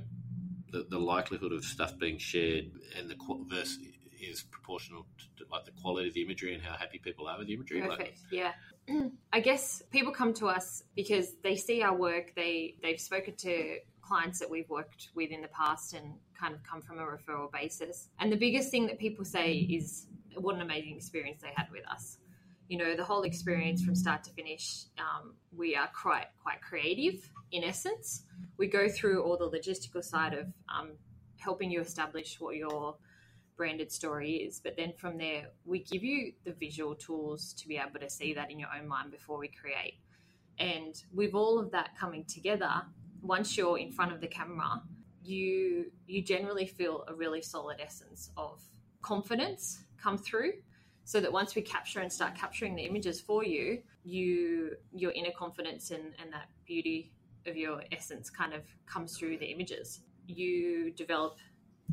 the, 0.72 0.86
the 0.90 1.00
likelihood 1.00 1.52
of 1.52 1.64
stuff 1.64 1.98
being 1.98 2.18
shared 2.18 2.72
and 2.98 3.10
the 3.10 3.16
qu- 3.16 3.46
verse 3.50 3.78
is 4.20 4.44
proportional 4.44 5.06
to, 5.18 5.44
to 5.44 5.52
like 5.52 5.66
the 5.66 5.72
quality 5.82 6.08
of 6.08 6.14
the 6.14 6.22
imagery 6.22 6.54
and 6.54 6.64
how 6.64 6.76
happy 6.76 6.98
people 6.98 7.28
are 7.28 7.38
with 7.38 7.48
the 7.48 7.54
imagery. 7.54 7.82
Like, 7.82 7.98
Perfect. 7.98 8.20
Yeah. 8.32 8.52
I 9.34 9.40
guess 9.40 9.84
people 9.92 10.12
come 10.12 10.34
to 10.36 10.48
us 10.48 10.84
because 10.96 11.36
they 11.44 11.56
see 11.56 11.82
our 11.82 11.96
work. 11.96 12.34
They 12.36 12.76
they've 12.82 13.00
spoken 13.00 13.36
to 13.38 13.78
clients 14.02 14.40
that 14.40 14.50
we've 14.50 14.70
worked 14.70 15.10
with 15.16 15.32
in 15.32 15.42
the 15.42 15.48
past 15.50 15.94
and 15.94 16.14
kind 16.38 16.54
of 16.54 16.62
come 16.64 16.82
from 16.82 17.00
a 17.00 17.04
referral 17.04 17.52
basis. 17.52 18.10
And 18.20 18.32
the 18.32 18.38
biggest 18.38 18.70
thing 18.70 18.88
that 18.88 19.00
people 19.00 19.24
say 19.24 19.54
is 19.54 20.08
what 20.38 20.56
an 20.56 20.62
amazing 20.62 20.96
experience 20.96 21.42
they 21.42 21.54
had 21.56 21.68
with 21.72 21.88
us. 21.90 22.18
You 22.70 22.78
know, 22.78 22.96
the 22.96 23.04
whole 23.04 23.24
experience 23.24 23.84
from 23.84 23.96
start 23.96 24.24
to 24.24 24.32
finish, 24.32 24.86
um, 24.98 25.36
we 25.56 25.76
are 25.76 25.90
quite 26.00 26.28
quite 26.42 26.62
creative 26.62 27.30
in 27.52 27.64
essence. 27.64 28.24
We 28.58 28.68
go 28.68 28.88
through 28.90 29.24
all 29.24 29.38
the 29.38 29.50
logistical 29.50 30.04
side 30.04 30.34
of 30.34 30.48
um, 30.70 30.92
helping 31.38 31.70
you 31.72 31.82
establish 31.82 32.40
what 32.40 32.56
your 32.56 32.96
branded 33.56 33.92
story 33.92 34.36
is. 34.36 34.60
But 34.60 34.76
then 34.78 34.94
from 34.98 35.18
there, 35.18 35.50
we 35.66 35.80
give 35.80 36.04
you 36.04 36.34
the 36.46 36.54
visual 36.54 36.96
tools 36.96 37.54
to 37.54 37.68
be 37.68 37.78
able 37.78 38.00
to 38.00 38.10
see 38.10 38.34
that 38.34 38.50
in 38.50 38.60
your 38.60 38.70
own 38.78 38.88
mind 38.88 39.12
before 39.12 39.38
we 39.38 39.50
create. 39.50 40.00
And 40.60 40.96
with 41.14 41.34
all 41.34 41.60
of 41.60 41.72
that 41.72 41.98
coming 42.00 42.26
together, 42.26 42.72
once 43.22 43.58
you're 43.58 43.78
in 43.78 43.92
front 43.92 44.12
of 44.12 44.22
the 44.22 44.28
camera, 44.28 44.82
you 45.24 45.92
you 46.08 46.22
generally 46.22 46.66
feel 46.66 47.06
a 47.08 47.14
really 47.14 47.42
solid 47.42 47.80
essence 47.80 48.30
of 48.36 48.62
confidence 49.02 49.84
come 50.04 50.18
through. 50.18 50.54
So 51.06 51.20
that 51.20 51.32
once 51.34 51.54
we 51.54 51.62
capture 51.62 52.00
and 52.00 52.12
start 52.12 52.34
capturing 52.34 52.76
the 52.76 52.84
images 52.84 53.20
for 53.20 53.44
you, 53.44 53.82
you 54.06 54.78
your 54.94 55.12
inner 55.12 55.32
confidence 55.38 55.92
and, 55.92 56.14
and 56.22 56.32
that 56.32 56.48
beauty 56.66 57.12
of 57.46 57.58
your 57.58 57.84
essence 57.92 58.30
kind 58.30 58.54
of 58.54 58.62
comes 58.86 59.18
through 59.18 59.38
the 59.38 59.46
images. 59.46 60.00
You 60.28 60.92
develop 60.92 61.38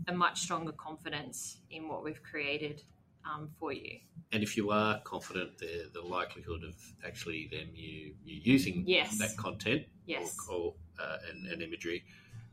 a 0.06 0.12
much 0.12 0.40
stronger 0.42 0.72
confidence 0.72 1.58
in 1.70 1.88
what 1.88 2.04
we've 2.04 2.22
created 2.22 2.82
um, 3.24 3.50
for 3.58 3.72
you. 3.72 3.98
And 4.32 4.42
if 4.44 4.56
you 4.56 4.70
are 4.70 5.00
confident, 5.00 5.58
the 5.58 5.90
the 5.92 6.02
likelihood 6.02 6.62
of 6.62 6.76
actually 7.04 7.48
then 7.50 7.68
you 7.74 8.14
you 8.24 8.40
using 8.44 8.84
Yes. 8.86 9.18
that 9.18 9.36
content 9.36 9.82
Yes. 10.06 10.36
or, 10.48 10.54
or 10.56 10.74
uh, 11.00 11.16
and, 11.30 11.46
and 11.46 11.62
imagery 11.62 12.04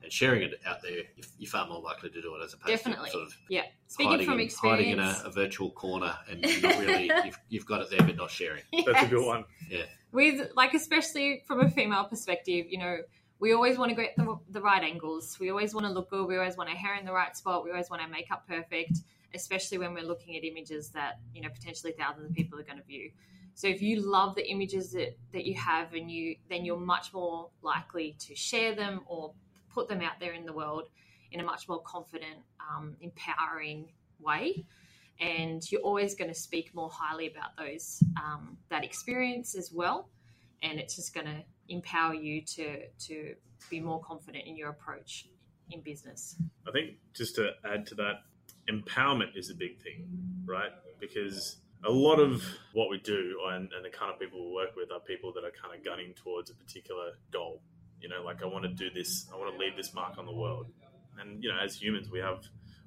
and 0.03 0.11
sharing 0.11 0.43
it 0.43 0.59
out 0.65 0.81
there, 0.81 0.91
you're, 0.91 1.25
you're 1.37 1.49
far 1.49 1.67
more 1.67 1.81
likely 1.81 2.09
to 2.09 2.21
do 2.21 2.35
it 2.35 2.43
as 2.43 2.53
opposed 2.53 2.67
Definitely. 2.67 3.07
to 3.07 3.11
sort 3.11 3.27
of 3.27 3.37
Yeah. 3.49 3.63
Speaking 3.87 4.11
hiding, 4.11 4.25
from 4.25 4.33
in, 4.35 4.39
experience. 4.41 4.79
hiding 4.79 4.93
in 4.93 4.99
a, 4.99 5.21
a 5.25 5.31
virtual 5.31 5.71
corner 5.71 6.15
and 6.29 6.41
not 6.61 6.77
really 6.79 7.11
you've, 7.25 7.39
you've 7.49 7.65
got 7.65 7.81
it 7.81 7.89
there 7.89 8.05
but 8.05 8.15
not 8.15 8.31
sharing. 8.31 8.63
That's 8.85 9.03
a 9.03 9.07
good 9.07 9.25
one. 9.25 9.45
Yeah, 9.69 9.83
with 10.11 10.51
like 10.55 10.73
especially 10.73 11.43
from 11.45 11.61
a 11.61 11.69
female 11.69 12.05
perspective 12.05 12.65
you 12.69 12.77
know 12.77 12.97
we 13.39 13.53
always 13.53 13.77
want 13.77 13.89
to 13.89 13.95
get 13.95 14.15
the, 14.17 14.37
the 14.49 14.61
right 14.61 14.83
angles 14.83 15.37
we 15.39 15.49
always 15.49 15.73
want 15.73 15.85
to 15.85 15.91
look 15.91 16.09
good 16.09 16.27
we 16.27 16.37
always 16.37 16.57
want 16.57 16.69
our 16.69 16.75
hair 16.75 16.95
in 16.95 17.05
the 17.05 17.11
right 17.11 17.35
spot 17.35 17.63
we 17.63 17.71
always 17.71 17.89
want 17.89 18.01
our 18.01 18.07
makeup 18.07 18.43
perfect 18.47 18.99
especially 19.33 19.77
when 19.77 19.93
we're 19.93 20.03
looking 20.05 20.35
at 20.37 20.43
images 20.43 20.89
that 20.89 21.19
you 21.33 21.41
know 21.41 21.49
potentially 21.49 21.93
thousands 21.97 22.29
of 22.29 22.33
people 22.33 22.57
are 22.57 22.63
going 22.63 22.77
to 22.77 22.83
view 22.83 23.11
so 23.53 23.67
if 23.67 23.81
you 23.81 23.99
love 23.99 24.35
the 24.35 24.47
images 24.49 24.91
that, 24.91 25.17
that 25.33 25.45
you 25.45 25.55
have 25.55 25.93
and 25.93 26.09
you 26.09 26.35
then 26.49 26.63
you're 26.63 26.79
much 26.79 27.13
more 27.13 27.49
likely 27.61 28.15
to 28.19 28.35
share 28.35 28.73
them 28.73 29.01
or 29.07 29.33
put 29.77 29.87
them 29.87 30.01
out 30.01 30.19
there 30.19 30.33
in 30.33 30.45
the 30.45 30.53
world 30.53 30.85
in 31.31 31.39
a 31.39 31.43
much 31.43 31.67
more 31.67 31.81
confident 31.81 32.39
um, 32.69 32.95
empowering 33.01 33.79
way 34.19 34.65
and 35.19 35.71
you're 35.71 35.81
always 35.81 36.15
going 36.15 36.29
to 36.29 36.39
speak 36.47 36.73
more 36.73 36.89
highly 36.91 37.27
about 37.27 37.51
those 37.57 38.01
um, 38.23 38.57
that 38.69 38.83
experience 38.83 39.55
as 39.55 39.71
well 39.71 40.09
and 40.63 40.79
it's 40.79 40.95
just 40.95 41.13
going 41.13 41.25
to 41.25 41.43
empower 41.69 42.13
you 42.13 42.41
to 42.41 42.87
to 42.97 43.35
be 43.69 43.79
more 43.79 44.01
confident 44.01 44.43
in 44.47 44.55
your 44.55 44.69
approach 44.69 45.27
in 45.71 45.81
business 45.81 46.37
I 46.67 46.71
think 46.71 46.95
just 47.13 47.35
to 47.35 47.51
add 47.65 47.85
to 47.87 47.95
that, 47.95 48.23
empowerment 48.69 49.35
is 49.37 49.49
a 49.49 49.55
big 49.55 49.81
thing, 49.81 50.07
right? 50.45 50.71
Because 50.99 51.57
a 51.85 51.91
lot 51.91 52.19
of 52.19 52.43
what 52.73 52.89
we 52.89 52.99
do 52.99 53.37
and, 53.51 53.69
and 53.73 53.85
the 53.85 53.89
kind 53.89 54.11
of 54.11 54.19
people 54.19 54.49
we 54.49 54.53
work 54.53 54.75
with 54.75 54.91
are 54.91 54.99
people 54.99 55.31
that 55.33 55.43
are 55.43 55.53
kind 55.61 55.77
of 55.77 55.85
gunning 55.85 56.13
towards 56.15 56.49
a 56.49 56.55
particular 56.55 57.13
goal. 57.31 57.61
You 58.01 58.09
know, 58.09 58.23
like 58.23 58.43
I 58.43 58.45
want 58.45 58.63
to 58.63 58.69
do 58.69 58.89
this, 58.89 59.27
I 59.33 59.37
want 59.37 59.53
to 59.53 59.59
leave 59.59 59.75
this 59.75 59.93
mark 59.93 60.17
on 60.17 60.25
the 60.25 60.33
world. 60.33 60.67
And 61.19 61.43
you 61.43 61.49
know, 61.49 61.57
as 61.59 61.81
humans, 61.81 62.09
we 62.09 62.19
have 62.19 62.43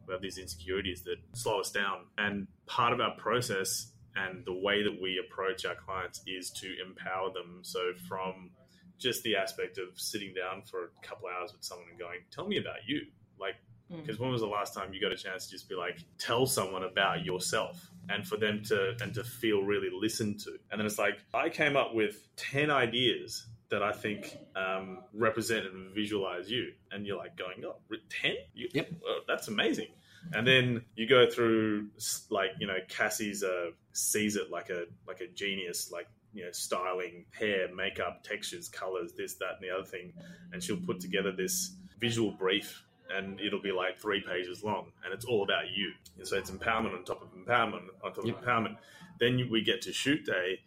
we 0.06 0.12
have 0.14 0.22
these 0.22 0.38
insecurities 0.38 1.02
that 1.02 1.16
slow 1.34 1.60
us 1.60 1.70
down. 1.70 2.06
And 2.18 2.46
part 2.66 2.92
of 2.92 3.00
our 3.00 3.14
process 3.16 3.92
and 4.16 4.44
the 4.44 4.52
way 4.52 4.82
that 4.82 5.00
we 5.00 5.18
approach 5.24 5.64
our 5.64 5.76
clients 5.76 6.20
is 6.26 6.50
to 6.50 6.74
empower 6.84 7.32
them. 7.32 7.60
So 7.62 7.92
from 8.08 8.50
just 8.98 9.22
the 9.22 9.36
aspect 9.36 9.78
of 9.78 9.98
sitting 9.98 10.34
down 10.34 10.62
for 10.62 10.84
a 10.84 11.06
couple 11.06 11.28
hours 11.28 11.52
with 11.52 11.64
someone 11.64 11.88
and 11.90 11.98
going, 11.98 12.20
"Tell 12.30 12.46
me 12.46 12.58
about 12.58 12.86
you." 12.86 13.06
Like 13.38 13.56
Mm. 13.90 14.02
because 14.02 14.20
when 14.20 14.30
was 14.30 14.40
the 14.40 14.46
last 14.46 14.72
time 14.72 14.94
you 14.94 15.00
got 15.00 15.10
a 15.10 15.16
chance 15.16 15.46
to 15.46 15.50
just 15.50 15.68
be 15.68 15.74
like 15.74 15.98
tell 16.18 16.46
someone 16.46 16.84
about 16.84 17.24
yourself 17.24 17.90
and 18.08 18.26
for 18.26 18.36
them 18.36 18.62
to 18.62 18.96
and 19.02 19.12
to 19.14 19.24
feel 19.24 19.62
really 19.62 19.88
listened 19.92 20.38
to 20.38 20.50
and 20.70 20.78
then 20.78 20.86
it's 20.86 20.98
like 20.98 21.18
i 21.34 21.48
came 21.48 21.76
up 21.76 21.92
with 21.92 22.28
10 22.36 22.70
ideas 22.70 23.46
that 23.70 23.82
i 23.82 23.92
think 23.92 24.36
um, 24.56 24.98
represent 25.12 25.64
and 25.66 25.94
visualize 25.94 26.50
you 26.50 26.72
and 26.90 27.06
you're 27.06 27.16
like 27.18 27.36
going 27.36 27.64
oh 27.64 27.76
10 28.22 28.32
you, 28.54 28.68
Yep. 28.72 28.88
well, 29.02 29.16
that's 29.28 29.48
amazing. 29.48 29.88
And 30.34 30.46
then 30.46 30.82
you 30.96 31.08
go 31.08 31.30
through 31.30 31.88
like 32.28 32.50
you 32.58 32.66
know 32.66 32.76
cassie's 32.88 33.42
uh, 33.42 33.70
sees 33.94 34.36
it 34.36 34.50
like 34.50 34.68
a 34.68 34.84
like 35.08 35.20
a 35.22 35.26
genius 35.28 35.90
like 35.90 36.08
you 36.34 36.44
know 36.44 36.52
styling 36.52 37.24
hair 37.30 37.74
makeup 37.74 38.22
textures 38.22 38.68
colors 38.68 39.12
this 39.16 39.36
that 39.36 39.52
and 39.54 39.62
the 39.62 39.70
other 39.74 39.86
thing. 39.86 40.12
And 40.52 40.62
she'll 40.62 40.76
put 40.76 41.00
together 41.00 41.32
this 41.32 41.74
visual 41.98 42.32
brief 42.32 42.84
and 43.16 43.40
it'll 43.40 43.62
be 43.62 43.72
like 43.72 43.98
three 43.98 44.20
pages 44.20 44.62
long 44.62 44.92
and 45.04 45.14
it's 45.14 45.24
all 45.24 45.42
about 45.42 45.70
you. 45.74 45.90
And 46.18 46.28
so 46.28 46.36
it's 46.36 46.50
empowerment 46.50 46.94
on 46.94 47.04
top 47.04 47.22
of 47.22 47.28
empowerment 47.32 47.84
on 48.04 48.12
top 48.12 48.26
Yep. 48.26 48.36
of 48.40 48.44
empowerment. 48.44 48.76
Then 49.18 49.48
we 49.50 49.62
get 49.62 49.80
to 49.82 49.92
shoot 49.92 50.26
day 50.26 50.60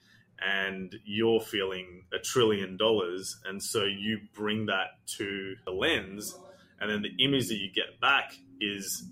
and 0.46 0.96
you're 1.06 1.40
feeling 1.40 2.04
a 2.14 2.20
trillion 2.20 2.76
dollars 2.78 3.40
and 3.46 3.62
so 3.64 3.84
you 3.86 4.20
bring 4.34 4.66
that 4.66 4.98
to 5.06 5.56
the 5.66 5.72
lens 5.72 6.36
and 6.84 6.92
then 6.92 7.02
the 7.02 7.24
image 7.24 7.48
that 7.48 7.56
you 7.56 7.72
get 7.72 8.02
back 8.02 8.36
is 8.60 9.10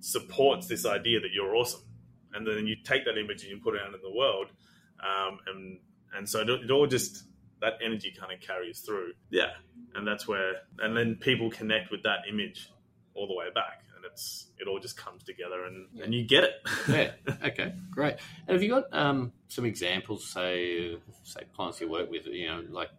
supports 0.00 0.66
this 0.66 0.86
idea 0.86 1.20
that 1.20 1.30
you're 1.32 1.54
awesome. 1.54 1.82
And 2.34 2.46
then 2.46 2.66
you 2.66 2.76
take 2.82 3.04
that 3.04 3.18
image 3.18 3.42
and 3.42 3.50
you 3.50 3.60
put 3.62 3.74
it 3.74 3.82
out 3.86 3.94
in 3.94 4.00
the 4.02 4.16
world 4.16 4.46
um, 5.00 5.38
and 5.46 5.78
and 6.14 6.28
so 6.28 6.40
it, 6.40 6.48
it 6.48 6.70
all 6.70 6.86
just 6.86 7.24
that 7.60 7.74
energy 7.84 8.14
kind 8.18 8.32
of 8.32 8.40
carries 8.40 8.80
through. 8.80 9.12
Yeah. 9.30 9.50
And 9.94 10.06
that's 10.06 10.26
where 10.26 10.54
and 10.78 10.96
then 10.96 11.16
people 11.16 11.50
connect 11.50 11.90
with 11.90 12.02
that 12.04 12.20
image 12.28 12.70
all 13.14 13.26
the 13.26 13.34
way 13.34 13.46
back 13.54 13.84
and 14.02 14.12
it's 14.12 14.48
it 14.58 14.68
all 14.68 14.78
just 14.78 14.96
comes 14.96 15.22
together 15.22 15.64
and, 15.64 15.86
and 16.02 16.14
you 16.14 16.24
get 16.24 16.44
it 16.44 16.52
yeah. 16.88 17.12
Okay. 17.44 17.72
Great. 17.90 18.14
And 18.46 18.54
have 18.54 18.62
you 18.62 18.68
got 18.70 18.84
um, 18.92 19.32
some 19.48 19.64
examples, 19.64 20.28
say, 20.28 20.96
say 21.22 21.42
clients 21.54 21.80
you 21.80 21.88
work 21.90 22.10
with, 22.10 22.26
you 22.26 22.46
know, 22.48 22.62
like 22.70 22.90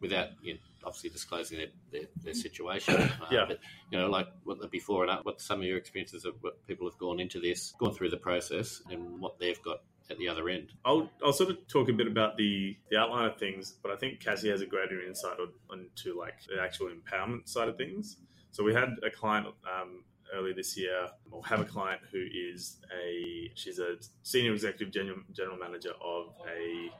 without 0.00 0.28
you 0.42 0.54
know, 0.54 0.60
obviously 0.84 1.10
disclosing 1.10 1.58
their, 1.58 1.66
their, 1.90 2.08
their 2.22 2.34
situation, 2.34 2.94
uh, 2.96 3.08
Yeah. 3.30 3.44
but 3.48 3.58
you 3.90 3.98
know, 3.98 4.08
like 4.08 4.28
what 4.44 4.60
the 4.60 4.68
before 4.68 5.06
and 5.06 5.24
what 5.24 5.40
some 5.40 5.60
of 5.60 5.66
your 5.66 5.78
experiences 5.78 6.24
of 6.24 6.34
what 6.40 6.64
people 6.66 6.88
have 6.88 6.98
gone 6.98 7.20
into 7.20 7.40
this, 7.40 7.74
gone 7.78 7.92
through 7.92 8.10
the 8.10 8.16
process, 8.16 8.82
and 8.90 9.20
what 9.20 9.38
they've 9.38 9.60
got 9.62 9.78
at 10.10 10.18
the 10.18 10.28
other 10.28 10.48
end. 10.48 10.72
I'll, 10.84 11.10
I'll 11.24 11.32
sort 11.32 11.50
of 11.50 11.66
talk 11.66 11.88
a 11.88 11.92
bit 11.92 12.06
about 12.06 12.36
the, 12.36 12.76
the 12.90 12.96
outline 12.96 13.24
of 13.24 13.38
things, 13.38 13.74
but 13.82 13.90
I 13.90 13.96
think 13.96 14.20
Cassie 14.20 14.50
has 14.50 14.60
a 14.60 14.66
greater 14.66 15.00
insight 15.02 15.38
on, 15.40 15.48
onto 15.68 16.16
like 16.18 16.34
the 16.48 16.62
actual 16.62 16.88
empowerment 16.90 17.48
side 17.48 17.68
of 17.68 17.76
things. 17.76 18.18
So 18.52 18.62
we 18.62 18.72
had 18.72 18.90
a 19.04 19.10
client 19.10 19.48
um, 19.48 20.04
earlier 20.36 20.54
this 20.54 20.76
year, 20.76 21.08
or 21.30 21.44
have 21.46 21.60
a 21.60 21.64
client 21.64 22.00
who 22.12 22.24
is 22.50 22.78
a 22.92 23.50
she's 23.54 23.78
a 23.78 23.96
senior 24.22 24.52
executive 24.52 24.92
general, 24.92 25.18
general 25.32 25.56
manager 25.58 25.92
of 26.02 26.34
a 26.48 26.90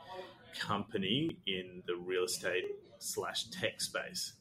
company 0.58 1.38
in 1.46 1.82
the 1.86 1.94
real 1.94 2.24
estate 2.24 2.64
slash 2.98 3.44
tech 3.50 3.80
space. 3.80 4.34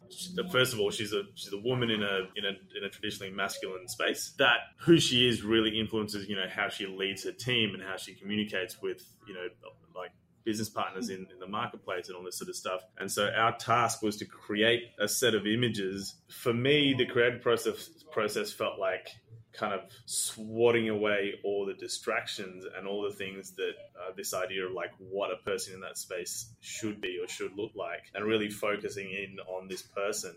First 0.52 0.74
of 0.74 0.80
all, 0.80 0.92
she's 0.92 1.14
a 1.14 1.24
she's 1.36 1.54
a 1.54 1.58
woman 1.58 1.90
in 1.90 2.02
a 2.02 2.20
in 2.36 2.46
a 2.46 2.78
in 2.78 2.84
a 2.86 2.90
traditionally 2.90 3.32
masculine 3.32 3.88
space. 3.88 4.34
That 4.38 4.60
who 4.80 5.00
she 5.00 5.28
is 5.28 5.44
really 5.44 5.80
influences 5.80 6.28
you 6.28 6.36
know 6.36 6.48
how 6.50 6.70
she 6.70 6.88
leads 6.88 7.24
her 7.24 7.32
team 7.32 7.74
and 7.74 7.84
how 7.84 7.98
she 7.98 8.14
communicates 8.14 8.82
with 8.82 9.04
you 9.28 9.34
know 9.34 9.48
like 9.96 10.12
business 10.46 10.70
partners 10.70 11.10
in, 11.10 11.28
in 11.32 11.40
the 11.40 11.48
marketplace 11.48 12.08
and 12.08 12.16
all 12.16 12.24
this 12.24 12.38
sort 12.38 12.50
of 12.50 12.56
stuff. 12.56 12.82
And 12.98 13.12
so 13.12 13.30
our 13.36 13.58
task 13.58 14.02
was 14.02 14.16
to 14.18 14.26
create 14.26 14.84
a 15.00 15.08
set 15.08 15.34
of 15.34 15.46
images. 15.48 16.16
For 16.30 16.54
me, 16.54 16.94
the 16.98 17.06
creative 17.06 17.42
process 17.42 17.90
process 18.12 18.54
felt 18.54 18.80
like 18.80 19.10
kind 19.52 19.74
of 19.74 19.82
swatting 20.06 20.90
away 20.90 21.34
all 21.44 21.66
the 21.66 21.74
distractions 21.74 22.66
and 22.78 22.88
all 22.88 23.02
the 23.02 23.16
things 23.16 23.52
that 23.52 23.74
uh, 23.96 24.12
this 24.16 24.34
idea 24.34 24.66
of 24.66 24.74
like 24.74 24.92
what 25.00 25.32
a 25.32 25.38
person 25.44 25.74
in 25.74 25.80
that 25.80 25.98
space 25.98 26.54
should 26.60 27.00
be 27.02 27.20
or 27.22 27.28
should 27.28 27.56
look 27.56 27.72
like 27.76 28.04
and 28.14 28.26
really 28.26 28.50
focusing 28.50 29.10
in 29.12 29.38
on 29.48 29.68
this 29.68 29.82
person 29.82 30.36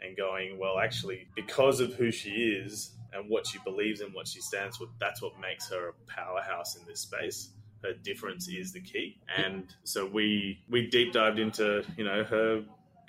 and 0.00 0.16
going 0.16 0.58
well 0.58 0.78
actually 0.78 1.28
because 1.36 1.80
of 1.80 1.94
who 1.94 2.10
she 2.10 2.30
is 2.30 2.96
and 3.12 3.28
what 3.28 3.46
she 3.46 3.58
believes 3.64 4.00
and 4.00 4.12
what 4.14 4.26
she 4.26 4.40
stands 4.40 4.76
for 4.76 4.86
that's 4.98 5.22
what 5.22 5.32
makes 5.40 5.68
her 5.70 5.90
a 5.90 6.10
powerhouse 6.10 6.76
in 6.76 6.84
this 6.86 7.00
space 7.00 7.50
her 7.82 7.92
difference 7.92 8.48
is 8.48 8.72
the 8.72 8.80
key. 8.80 9.18
And 9.36 9.72
so 9.84 10.06
we 10.06 10.62
we 10.68 10.86
deep 10.88 11.12
dived 11.12 11.38
into 11.38 11.82
you 11.96 12.04
know 12.04 12.24
her 12.24 12.64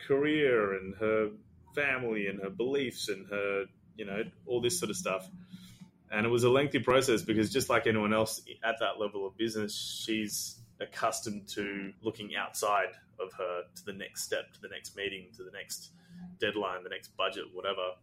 career 0.07 0.75
and 0.75 0.95
her 0.95 1.29
family 1.75 2.27
and 2.27 2.41
her 2.41 2.49
beliefs 2.49 3.09
and 3.09 3.27
her 3.27 3.65
you 3.95 4.05
know 4.05 4.23
all 4.45 4.61
this 4.61 4.79
sort 4.79 4.89
of 4.89 4.95
stuff. 4.95 5.29
And 6.11 6.25
it 6.25 6.29
was 6.29 6.43
a 6.43 6.49
lengthy 6.49 6.79
process 6.79 7.21
because 7.21 7.49
just 7.51 7.69
like 7.69 7.87
anyone 7.87 8.13
else 8.13 8.41
at 8.63 8.79
that 8.79 8.99
level 8.99 9.25
of 9.25 9.37
business 9.37 10.03
she's 10.05 10.57
accustomed 10.79 11.47
to 11.47 11.93
looking 12.01 12.35
outside 12.35 12.89
of 13.19 13.31
her 13.33 13.63
to 13.75 13.85
the 13.85 13.93
next 13.93 14.23
step 14.23 14.51
to 14.53 14.61
the 14.61 14.67
next 14.67 14.97
meeting 14.97 15.27
to 15.37 15.43
the 15.43 15.51
next 15.51 15.91
deadline 16.39 16.83
the 16.83 16.89
next 16.89 17.15
budget 17.17 17.45
whatever. 17.53 17.95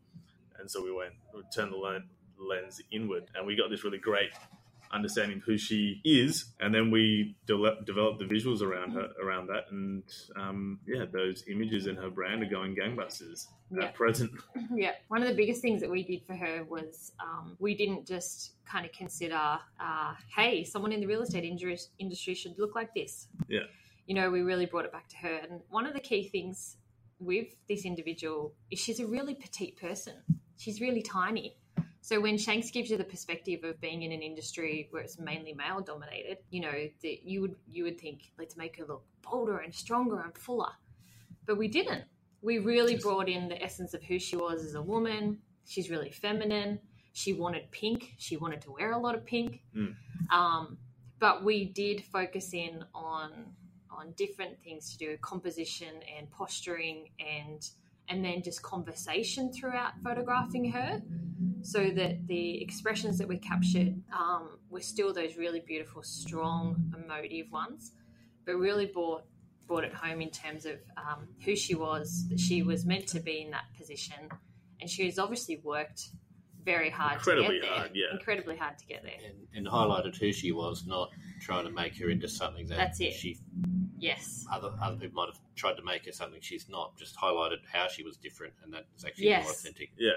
And 0.58 0.70
so 0.70 0.82
we 0.82 0.92
went 0.92 1.14
we 1.34 1.42
turned 1.54 1.72
the 1.72 2.02
lens 2.38 2.80
inward 2.90 3.24
and 3.34 3.46
we 3.46 3.56
got 3.56 3.70
this 3.70 3.84
really 3.84 3.98
great 3.98 4.30
understanding 4.92 5.40
who 5.44 5.56
she 5.58 6.00
is 6.04 6.46
and 6.60 6.74
then 6.74 6.90
we 6.90 7.36
de- 7.46 7.76
developed 7.84 8.18
the 8.18 8.24
visuals 8.24 8.62
around 8.62 8.92
her 8.92 9.08
around 9.22 9.46
that 9.48 9.64
and 9.70 10.02
um, 10.36 10.78
yeah 10.86 11.04
those 11.12 11.44
images 11.50 11.86
in 11.86 11.96
her 11.96 12.10
brand 12.10 12.42
are 12.42 12.46
going 12.48 12.74
gangbusters 12.74 13.46
Yeah. 13.70 13.84
at 13.86 13.94
present. 13.94 14.30
Yeah. 14.74 14.92
One 15.08 15.22
of 15.22 15.28
the 15.28 15.34
biggest 15.34 15.60
things 15.62 15.80
that 15.82 15.90
we 15.90 16.02
did 16.02 16.22
for 16.26 16.34
her 16.34 16.64
was 16.64 17.12
um, 17.20 17.56
we 17.58 17.74
didn't 17.74 18.06
just 18.06 18.52
kind 18.64 18.84
of 18.86 18.92
consider 18.92 19.58
uh, 19.80 20.14
hey 20.36 20.64
someone 20.64 20.92
in 20.92 21.00
the 21.00 21.06
real 21.06 21.22
estate 21.22 21.44
industry, 21.44 21.78
industry 21.98 22.34
should 22.34 22.58
look 22.58 22.74
like 22.74 22.94
this. 22.94 23.28
Yeah. 23.48 23.66
you 24.06 24.14
know 24.14 24.30
we 24.30 24.40
really 24.40 24.66
brought 24.66 24.84
it 24.86 24.92
back 24.92 25.08
to 25.08 25.16
her. 25.18 25.36
And 25.50 25.60
one 25.70 25.84
of 25.86 25.92
the 25.94 26.00
key 26.00 26.28
things 26.28 26.76
with 27.20 27.48
this 27.68 27.84
individual 27.84 28.54
is 28.70 28.78
she's 28.78 29.00
a 29.00 29.06
really 29.06 29.34
petite 29.34 29.76
person. 29.76 30.14
She's 30.56 30.80
really 30.80 31.02
tiny 31.02 31.56
so 32.08 32.18
when 32.18 32.38
Shanks 32.38 32.70
gives 32.70 32.88
you 32.88 32.96
the 32.96 33.04
perspective 33.04 33.64
of 33.64 33.78
being 33.82 34.02
in 34.02 34.12
an 34.12 34.22
industry 34.22 34.88
where 34.92 35.02
it's 35.02 35.18
mainly 35.18 35.52
male 35.52 35.82
dominated, 35.82 36.38
you 36.48 36.62
know, 36.62 36.88
that 37.02 37.22
you 37.22 37.42
would 37.42 37.54
you 37.70 37.84
would 37.84 38.00
think 38.00 38.32
let's 38.38 38.56
make 38.56 38.78
her 38.78 38.86
look 38.86 39.04
bolder 39.20 39.58
and 39.58 39.74
stronger 39.74 40.22
and 40.22 40.34
fuller. 40.34 40.72
But 41.44 41.58
we 41.58 41.68
didn't. 41.68 42.04
We 42.40 42.60
really 42.60 42.96
brought 42.96 43.28
in 43.28 43.46
the 43.46 43.62
essence 43.62 43.92
of 43.92 44.02
who 44.02 44.18
she 44.18 44.36
was 44.36 44.64
as 44.64 44.74
a 44.74 44.80
woman. 44.80 45.36
She's 45.66 45.90
really 45.90 46.10
feminine. 46.10 46.80
she 47.12 47.34
wanted 47.34 47.70
pink. 47.72 48.14
She 48.16 48.38
wanted 48.38 48.62
to 48.62 48.72
wear 48.72 48.92
a 48.92 48.98
lot 48.98 49.14
of 49.14 49.26
pink. 49.26 49.60
Mm. 49.76 49.94
Um, 50.32 50.78
but 51.18 51.44
we 51.44 51.66
did 51.66 52.02
focus 52.04 52.54
in 52.54 52.86
on 52.94 53.32
on 53.90 54.12
different 54.16 54.58
things 54.64 54.92
to 54.92 54.96
do 54.96 55.18
composition 55.18 56.00
and 56.16 56.30
posturing 56.30 57.10
and 57.20 57.68
and 58.08 58.24
then 58.24 58.42
just 58.42 58.62
conversation 58.62 59.52
throughout 59.52 59.92
photographing 60.02 60.70
her 60.70 61.02
so 61.62 61.90
that 61.90 62.26
the 62.26 62.62
expressions 62.62 63.18
that 63.18 63.28
we 63.28 63.38
captured 63.38 63.94
um, 64.16 64.58
were 64.70 64.80
still 64.80 65.12
those 65.12 65.36
really 65.36 65.60
beautiful 65.60 66.02
strong 66.02 66.92
emotive 66.96 67.50
ones 67.50 67.92
but 68.46 68.56
really 68.56 68.86
brought 68.86 69.24
brought 69.66 69.84
it 69.84 69.92
home 69.92 70.22
in 70.22 70.30
terms 70.30 70.64
of 70.64 70.76
um, 70.96 71.28
who 71.44 71.54
she 71.54 71.74
was 71.74 72.26
that 72.28 72.40
she 72.40 72.62
was 72.62 72.86
meant 72.86 73.06
to 73.06 73.20
be 73.20 73.42
in 73.42 73.50
that 73.50 73.64
position 73.76 74.16
and 74.80 74.88
she 74.88 75.04
has 75.04 75.18
obviously 75.18 75.60
worked 75.62 76.08
very 76.64 76.90
hard 76.90 77.14
Incredibly 77.14 77.56
to 77.56 77.60
get 77.60 77.62
there 77.62 77.78
hard, 77.78 77.90
yeah. 77.94 78.06
incredibly 78.12 78.56
hard 78.56 78.78
to 78.78 78.86
get 78.86 79.02
there 79.02 79.12
and, 79.26 79.46
and 79.54 79.66
highlighted 79.66 80.16
who 80.16 80.32
she 80.32 80.52
was, 80.52 80.84
not 80.86 81.10
trying 81.40 81.64
to 81.64 81.70
make 81.70 81.96
her 81.98 82.10
into 82.10 82.28
something 82.28 82.66
that 82.68 82.76
That's 82.76 83.00
it. 83.00 83.14
she 83.14 83.38
yes 84.00 84.44
other 84.52 84.70
other 84.80 84.96
people 84.96 85.22
might 85.22 85.32
have 85.32 85.40
tried 85.56 85.74
to 85.74 85.82
make 85.82 86.06
her 86.06 86.12
something 86.12 86.40
she's 86.40 86.68
not. 86.68 86.96
Just 86.96 87.16
highlighted 87.16 87.58
how 87.72 87.88
she 87.88 88.02
was 88.02 88.16
different, 88.16 88.54
and 88.62 88.72
that 88.72 88.84
is 88.96 89.04
actually 89.04 89.30
more 89.30 89.50
authentic. 89.50 89.90
Yeah. 89.98 90.12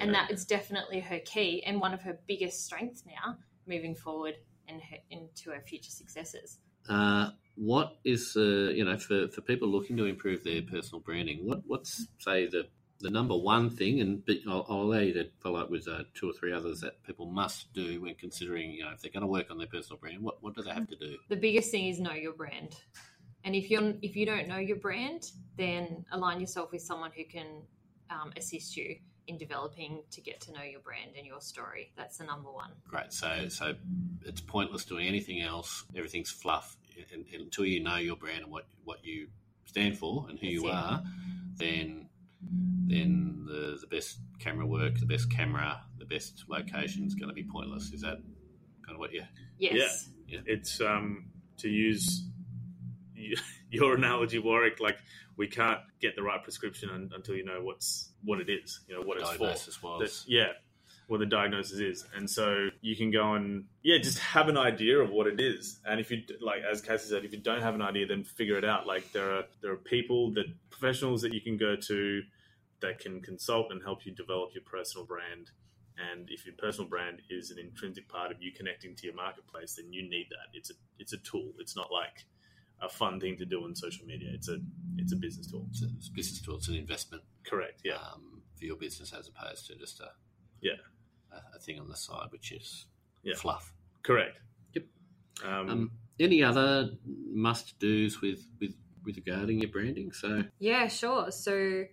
And 0.00 0.14
that 0.14 0.30
is 0.30 0.44
definitely 0.44 1.00
her 1.00 1.18
key 1.20 1.62
and 1.64 1.80
one 1.80 1.92
of 1.92 2.02
her 2.02 2.18
biggest 2.26 2.64
strengths 2.64 3.04
now 3.06 3.36
moving 3.66 3.94
forward 3.94 4.34
and 4.68 4.80
her, 4.80 4.96
into 5.10 5.50
her 5.50 5.60
future 5.60 5.90
successes 5.90 6.58
Uh, 6.88 7.30
what 7.56 7.98
is 8.04 8.36
uh, 8.36 8.70
you 8.72 8.84
know 8.84 8.96
for, 8.96 9.28
for 9.28 9.42
people 9.42 9.68
looking 9.68 9.96
to 9.96 10.06
improve 10.06 10.42
their 10.42 10.62
personal 10.62 11.00
branding? 11.00 11.46
What 11.46 11.60
what's 11.66 12.06
say 12.18 12.46
the 12.46 12.68
the 13.00 13.10
number 13.10 13.36
one 13.36 13.70
thing, 13.70 14.00
and 14.00 14.24
but 14.24 14.36
I'll, 14.48 14.64
I'll 14.68 14.82
allow 14.82 14.98
you 14.98 15.12
to 15.14 15.24
follow 15.42 15.60
up 15.60 15.70
with 15.70 15.86
uh, 15.88 16.04
two 16.14 16.30
or 16.30 16.32
three 16.32 16.52
others 16.52 16.80
that 16.80 17.02
people 17.02 17.26
must 17.26 17.72
do 17.72 18.00
when 18.02 18.14
considering 18.14 18.72
you 18.72 18.84
know 18.84 18.92
if 18.92 19.02
they're 19.02 19.10
going 19.10 19.22
to 19.22 19.26
work 19.26 19.50
on 19.50 19.58
their 19.58 19.66
personal 19.66 19.98
brand. 19.98 20.22
What 20.22 20.42
what 20.42 20.54
do 20.54 20.62
they 20.62 20.70
have 20.70 20.88
to 20.88 20.96
do? 20.96 21.16
the 21.28 21.36
biggest 21.36 21.70
thing 21.70 21.88
is 21.88 22.00
know 22.00 22.12
your 22.12 22.32
brand 22.32 22.76
and 23.44 23.54
if 23.54 23.70
you're 23.70 23.94
if 24.02 24.16
you 24.16 24.26
don't 24.26 24.48
know 24.48 24.58
your 24.58 24.76
brand 24.76 25.32
then 25.56 26.04
align 26.12 26.40
yourself 26.40 26.72
with 26.72 26.82
someone 26.82 27.10
who 27.16 27.24
can 27.24 27.62
um, 28.10 28.32
assist 28.36 28.76
you 28.76 28.96
in 29.30 29.38
developing 29.38 30.02
to 30.10 30.20
get 30.20 30.40
to 30.42 30.52
know 30.52 30.62
your 30.62 30.80
brand 30.80 31.12
and 31.16 31.26
your 31.26 31.40
story 31.40 31.92
that's 31.96 32.18
the 32.18 32.24
number 32.24 32.50
one 32.50 32.70
Great. 32.90 33.12
So 33.12 33.48
so 33.48 33.74
it's 34.24 34.40
pointless 34.40 34.84
doing 34.84 35.06
anything 35.06 35.40
else. 35.40 35.84
Everything's 35.94 36.30
fluff 36.30 36.76
and, 37.12 37.24
and 37.32 37.42
until 37.42 37.64
you 37.64 37.82
know 37.82 37.96
your 37.96 38.16
brand 38.16 38.42
and 38.42 38.50
what 38.50 38.66
what 38.84 39.04
you 39.04 39.28
stand 39.64 39.96
for 39.96 40.26
and 40.28 40.38
who 40.38 40.48
you 40.48 40.66
it. 40.66 40.72
are. 40.72 41.02
Then 41.54 42.08
then 42.86 43.44
the 43.46 43.78
the 43.80 43.86
best 43.86 44.18
camera 44.38 44.66
work, 44.66 44.98
the 44.98 45.06
best 45.06 45.30
camera, 45.30 45.82
the 45.98 46.04
best 46.04 46.44
location 46.48 47.04
is 47.06 47.14
going 47.14 47.28
to 47.28 47.34
be 47.34 47.44
pointless. 47.44 47.92
Is 47.92 48.00
that 48.00 48.18
kind 48.84 48.94
of 48.94 48.98
what 48.98 49.12
you? 49.12 49.22
yes 49.58 50.08
Yeah. 50.26 50.40
it's 50.46 50.80
um, 50.80 51.30
to 51.58 51.68
use 51.68 52.24
your 53.70 53.94
analogy, 53.94 54.38
Warwick. 54.38 54.80
Like 54.80 54.98
we 55.40 55.48
can't 55.48 55.80
get 56.02 56.14
the 56.16 56.22
right 56.22 56.42
prescription 56.42 56.90
un- 56.90 57.10
until 57.14 57.34
you 57.34 57.44
know 57.46 57.62
what's 57.62 58.10
what 58.22 58.40
it 58.40 58.50
is. 58.50 58.80
You 58.86 58.96
know 58.96 59.00
what 59.00 59.16
it's 59.16 59.30
for. 59.30 59.38
diagnosis 59.38 59.82
was. 59.82 60.24
yeah, 60.28 60.48
what 61.06 61.18
the 61.18 61.26
diagnosis 61.26 61.78
is, 61.78 62.04
and 62.14 62.28
so 62.28 62.68
you 62.82 62.94
can 62.94 63.10
go 63.10 63.32
and 63.32 63.64
yeah, 63.82 63.96
just 63.96 64.18
have 64.18 64.48
an 64.48 64.58
idea 64.58 64.98
of 64.98 65.08
what 65.08 65.26
it 65.26 65.40
is. 65.40 65.80
And 65.86 65.98
if 65.98 66.10
you 66.10 66.18
like, 66.42 66.60
as 66.70 66.82
Cassie 66.82 67.08
said, 67.08 67.24
if 67.24 67.32
you 67.32 67.38
don't 67.38 67.62
have 67.62 67.74
an 67.74 67.80
idea, 67.80 68.06
then 68.06 68.22
figure 68.22 68.58
it 68.58 68.66
out. 68.66 68.86
Like 68.86 69.12
there 69.12 69.34
are 69.34 69.44
there 69.62 69.72
are 69.72 69.78
people 69.78 70.30
that 70.34 70.44
professionals 70.68 71.22
that 71.22 71.32
you 71.32 71.40
can 71.40 71.56
go 71.56 71.74
to 71.74 72.22
that 72.82 72.98
can 72.98 73.22
consult 73.22 73.72
and 73.72 73.82
help 73.82 74.04
you 74.04 74.12
develop 74.12 74.50
your 74.52 74.64
personal 74.64 75.06
brand. 75.06 75.52
And 76.12 76.28
if 76.30 76.44
your 76.44 76.54
personal 76.58 76.86
brand 76.86 77.22
is 77.30 77.50
an 77.50 77.58
intrinsic 77.58 78.10
part 78.10 78.30
of 78.30 78.42
you 78.42 78.52
connecting 78.52 78.94
to 78.94 79.06
your 79.06 79.14
marketplace, 79.14 79.76
then 79.76 79.90
you 79.90 80.02
need 80.02 80.26
that. 80.28 80.52
It's 80.52 80.68
a 80.68 80.74
it's 80.98 81.14
a 81.14 81.18
tool. 81.18 81.52
It's 81.58 81.74
not 81.74 81.90
like 81.90 82.26
a 82.82 82.88
fun 82.88 83.20
thing 83.20 83.36
to 83.38 83.44
do 83.44 83.62
on 83.64 83.74
social 83.74 84.06
media. 84.06 84.30
It's 84.32 84.48
a 84.48 84.58
it's 84.96 85.12
a 85.12 85.16
business 85.16 85.46
tool. 85.50 85.66
It's 85.70 85.82
a, 85.82 85.86
it's 85.96 86.08
a 86.08 86.12
business 86.12 86.40
tool. 86.40 86.56
It's 86.56 86.68
an 86.68 86.74
investment 86.76 87.22
Correct. 87.46 87.80
Yeah. 87.84 87.94
um, 87.94 88.42
for 88.58 88.64
your 88.64 88.76
business 88.76 89.12
as 89.12 89.28
opposed 89.28 89.66
to 89.68 89.76
just 89.76 90.00
a 90.00 90.10
Yeah. 90.60 90.72
a, 91.32 91.56
a 91.56 91.58
thing 91.60 91.78
on 91.80 91.88
the 91.88 91.96
side, 91.96 92.28
which 92.30 92.52
is 92.52 92.86
Yeah. 93.22 93.34
fluff. 93.36 93.72
Correct. 94.02 94.38
Yep. 94.74 94.84
Um, 95.44 95.68
Um, 95.70 95.90
any 96.18 96.42
other 96.42 96.90
must 97.06 97.78
dos 97.78 98.20
with 98.20 98.46
with 98.60 98.74
with 99.04 99.16
regarding 99.16 99.60
your 99.60 99.70
branding? 99.70 100.12
So 100.12 100.44
yeah 100.58 100.88
sure 100.88 101.30
so 101.30 101.84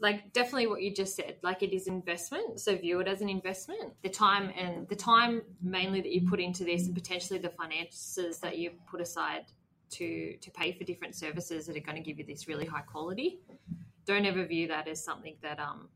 like 0.00 0.32
definitely 0.32 0.66
what 0.66 0.80
you 0.82 0.92
just 0.92 1.14
said 1.14 1.36
like 1.42 1.62
it 1.62 1.72
is 1.74 1.86
investment 1.86 2.58
so 2.58 2.74
view 2.76 2.98
it 3.00 3.06
as 3.06 3.20
an 3.20 3.28
investment 3.28 3.92
the 4.02 4.08
time 4.08 4.50
and 4.56 4.88
the 4.88 4.96
time 4.96 5.42
mainly 5.60 6.00
that 6.00 6.10
you 6.10 6.26
put 6.28 6.40
into 6.40 6.64
this 6.64 6.86
and 6.86 6.94
potentially 6.94 7.38
the 7.38 7.50
finances 7.50 8.38
that 8.40 8.58
you 8.58 8.70
put 8.90 9.00
aside 9.00 9.44
to 9.92 10.36
to 10.36 10.50
pay 10.50 10.72
for 10.72 10.84
different 10.84 11.14
services 11.14 11.66
that 11.66 11.76
are 11.76 11.80
going 11.80 11.96
to 11.96 12.02
give 12.02 12.18
you 12.18 12.24
this 12.24 12.48
really 12.48 12.66
high 12.66 12.80
quality. 12.80 13.40
Don't 14.06 14.26
ever 14.26 14.44
view 14.44 14.68
that 14.68 14.88
as 14.88 15.04
something 15.04 15.36
that 15.42 15.58
um 15.60 15.88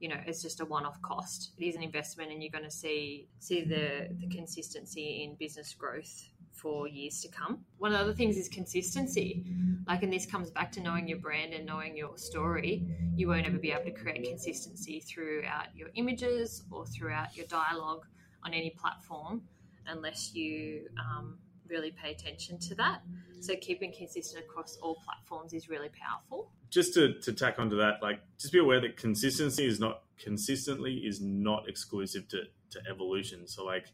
you 0.00 0.08
know 0.08 0.20
as 0.26 0.42
just 0.42 0.60
a 0.60 0.64
one-off 0.64 1.00
cost. 1.02 1.52
It 1.58 1.64
is 1.64 1.76
an 1.76 1.82
investment 1.82 2.32
and 2.32 2.42
you're 2.42 2.52
going 2.52 2.64
to 2.64 2.70
see 2.70 3.28
see 3.38 3.64
the 3.64 4.08
the 4.20 4.28
consistency 4.28 5.22
in 5.24 5.36
business 5.36 5.74
growth 5.74 6.28
for 6.52 6.88
years 6.88 7.20
to 7.22 7.28
come. 7.28 7.64
One 7.78 7.92
of 7.92 7.98
the 7.98 8.04
other 8.04 8.14
things 8.14 8.36
is 8.36 8.48
consistency. 8.48 9.44
Like 9.86 10.02
and 10.02 10.12
this 10.12 10.26
comes 10.26 10.50
back 10.50 10.72
to 10.72 10.80
knowing 10.80 11.08
your 11.08 11.18
brand 11.18 11.54
and 11.54 11.64
knowing 11.66 11.96
your 11.96 12.16
story. 12.18 12.86
You 13.16 13.28
won't 13.28 13.46
ever 13.46 13.58
be 13.58 13.72
able 13.72 13.84
to 13.84 13.92
create 13.92 14.24
consistency 14.24 15.00
throughout 15.00 15.68
your 15.74 15.88
images 15.94 16.64
or 16.70 16.86
throughout 16.86 17.36
your 17.36 17.46
dialogue 17.46 18.06
on 18.44 18.54
any 18.54 18.70
platform 18.70 19.42
unless 19.86 20.34
you 20.34 20.88
um, 20.98 21.38
really 21.70 21.90
pay 21.90 22.10
attention 22.10 22.58
to 22.58 22.74
that 22.74 23.00
so 23.40 23.54
keeping 23.56 23.92
consistent 23.96 24.44
across 24.44 24.76
all 24.82 24.96
platforms 25.04 25.52
is 25.52 25.68
really 25.68 25.88
powerful 25.88 26.50
just 26.70 26.94
to, 26.94 27.14
to 27.20 27.32
tack 27.32 27.58
onto 27.58 27.76
that, 27.78 28.00
like 28.00 28.20
just 28.38 28.52
be 28.52 28.58
aware 28.58 28.80
that 28.80 28.96
consistency 28.96 29.66
is 29.66 29.80
not 29.80 30.02
consistently 30.18 30.94
is 30.98 31.20
not 31.20 31.68
exclusive 31.68 32.28
to, 32.28 32.42
to 32.70 32.80
evolution. 32.88 33.46
So 33.46 33.64
like 33.64 33.86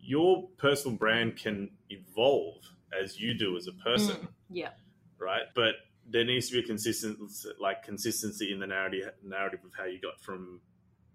your 0.00 0.48
personal 0.56 0.96
brand 0.96 1.36
can 1.36 1.70
evolve 1.90 2.62
as 2.98 3.20
you 3.20 3.34
do 3.34 3.56
as 3.56 3.66
a 3.66 3.72
person, 3.72 4.16
Mm, 4.16 4.28
yeah 4.50 4.70
right? 5.18 5.42
But 5.54 5.74
there 6.08 6.24
needs 6.24 6.48
to 6.48 6.54
be 6.54 6.58
a 6.60 6.62
consistent 6.62 7.18
like 7.60 7.82
consistency 7.82 8.52
in 8.52 8.58
the 8.58 8.66
narrative 8.66 9.10
narrative 9.22 9.60
of 9.64 9.72
how 9.76 9.84
you 9.84 10.00
got 10.00 10.20
from 10.22 10.60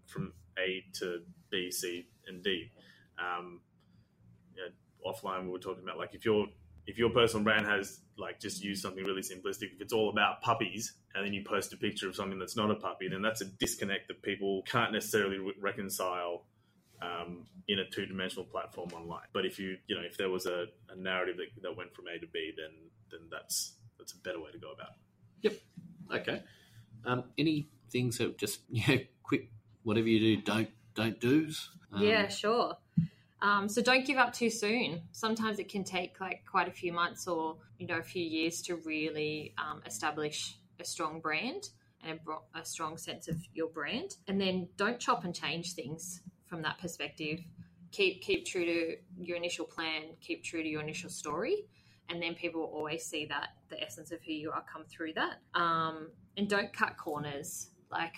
from 0.08 0.34
A 0.58 0.84
to 1.00 1.22
B, 1.52 1.72
C, 1.72 2.08
and 2.28 2.44
D. 2.44 2.72
Um, 3.20 3.62
offline 5.06 5.44
we 5.44 5.50
were 5.50 5.60
talking 5.60 5.84
about 5.84 5.98
like 5.98 6.14
if 6.14 6.26
your 6.26 6.48
if 6.90 6.98
your 6.98 7.12
personal 7.12 7.44
brand 7.44 7.68
has 7.68 8.00
like 8.18 8.40
just 8.40 8.64
use 8.64 8.82
something 8.82 9.04
really 9.04 9.22
simplistic, 9.22 9.74
if 9.74 9.80
it's 9.80 9.94
all 9.94 10.10
about 10.10 10.42
puppies 10.42 10.94
and 11.14 11.26
then 11.26 11.34
you 11.34 11.44
post 11.44 11.72
a 11.72 11.78
picture 11.78 12.10
of 12.10 12.16
something 12.16 12.40
that's 12.40 12.56
not 12.56 12.72
a 12.72 12.76
puppy, 12.76 13.08
then 13.08 13.22
that's 13.22 13.42
a 13.42 13.46
disconnect 13.46 14.08
that 14.08 14.22
people 14.24 14.64
can't 14.64 14.92
necessarily 14.92 15.38
re- 15.38 15.54
reconcile 15.62 16.46
um, 17.02 17.46
in 17.68 17.80
a 17.80 17.90
two 17.90 18.06
dimensional 18.08 18.44
platform 18.44 18.90
online. 18.94 19.28
But 19.34 19.46
if 19.46 19.60
you 19.60 19.78
you 19.88 19.96
know 19.96 20.02
if 20.02 20.18
there 20.18 20.30
was 20.30 20.46
a, 20.46 20.66
a 20.90 20.96
narrative 20.96 21.38
that, 21.38 21.62
that 21.62 21.78
went 21.78 21.94
from 21.94 22.06
A 22.08 22.20
to 22.20 22.28
B, 22.28 22.52
then 22.58 22.72
then 23.12 23.30
that's 23.32 23.74
that's 23.98 24.14
a 24.14 24.18
better 24.18 24.40
way 24.40 24.52
to 24.52 24.58
go 24.58 24.72
about 24.72 24.90
it. 24.90 25.52
Yep. 25.52 26.22
Okay, 26.22 26.42
um, 27.06 27.26
any 27.38 27.70
things 27.92 28.18
that 28.18 28.38
just 28.38 28.62
you 28.70 28.84
know 28.88 29.02
quick 29.24 29.52
whatever 29.84 30.08
you 30.08 30.38
do 30.38 30.42
don't 30.42 30.70
don't 30.96 31.20
do's. 31.20 31.70
Um, 31.94 32.04
yeah, 32.04 32.28
sure. 32.28 32.78
Um, 33.42 33.70
so 33.70 33.82
don't 33.82 34.06
give 34.06 34.18
up 34.18 34.34
too 34.34 34.50
soon. 34.50 35.02
Sometimes 35.12 35.60
it 35.60 35.70
can 35.70 35.84
take 35.84 36.20
like 36.20 36.44
quite 36.50 36.68
a 36.68 36.72
few 36.72 36.92
months 36.92 37.28
or 37.28 37.58
you 37.78 37.88
know 37.88 37.98
a 37.98 38.04
few 38.04 38.24
years 38.24 38.62
to 38.64 38.76
really 38.76 39.54
um, 39.58 39.82
establish 39.86 40.58
a 40.80 40.86
strong 40.86 41.20
brand 41.20 41.70
and 42.04 42.20
a, 42.28 42.60
a 42.60 42.66
strong 42.66 42.98
sense 42.98 43.28
of 43.28 43.38
your 43.54 43.68
brand. 43.68 44.16
And 44.28 44.40
then 44.40 44.68
don't 44.78 45.00
chop 45.00 45.24
and 45.24 45.34
change 45.34 45.74
things 45.74 46.22
from 46.48 46.62
that 46.64 46.80
perspective. 46.80 47.40
Keep 47.92 48.22
keep 48.22 48.46
true 48.46 48.66
to 48.66 48.96
your 49.20 49.38
initial 49.38 49.66
plan. 49.66 50.04
Keep 50.22 50.44
true 50.44 50.62
to 50.62 50.70
your 50.70 50.82
initial 50.82 51.10
story, 51.10 51.66
and 52.10 52.22
then 52.22 52.36
people 52.36 52.62
will 52.62 52.68
always 52.68 53.06
see 53.06 53.26
that 53.26 53.50
the 53.70 53.82
essence 53.82 54.12
of 54.12 54.20
who 54.26 54.34
you 54.34 54.52
are 54.52 54.64
come 54.72 54.84
through 54.86 55.14
that. 55.14 55.40
Um, 55.56 56.10
and 56.38 56.48
don't 56.48 56.72
cut 56.72 56.98
corners. 56.98 57.70
Like 57.92 58.16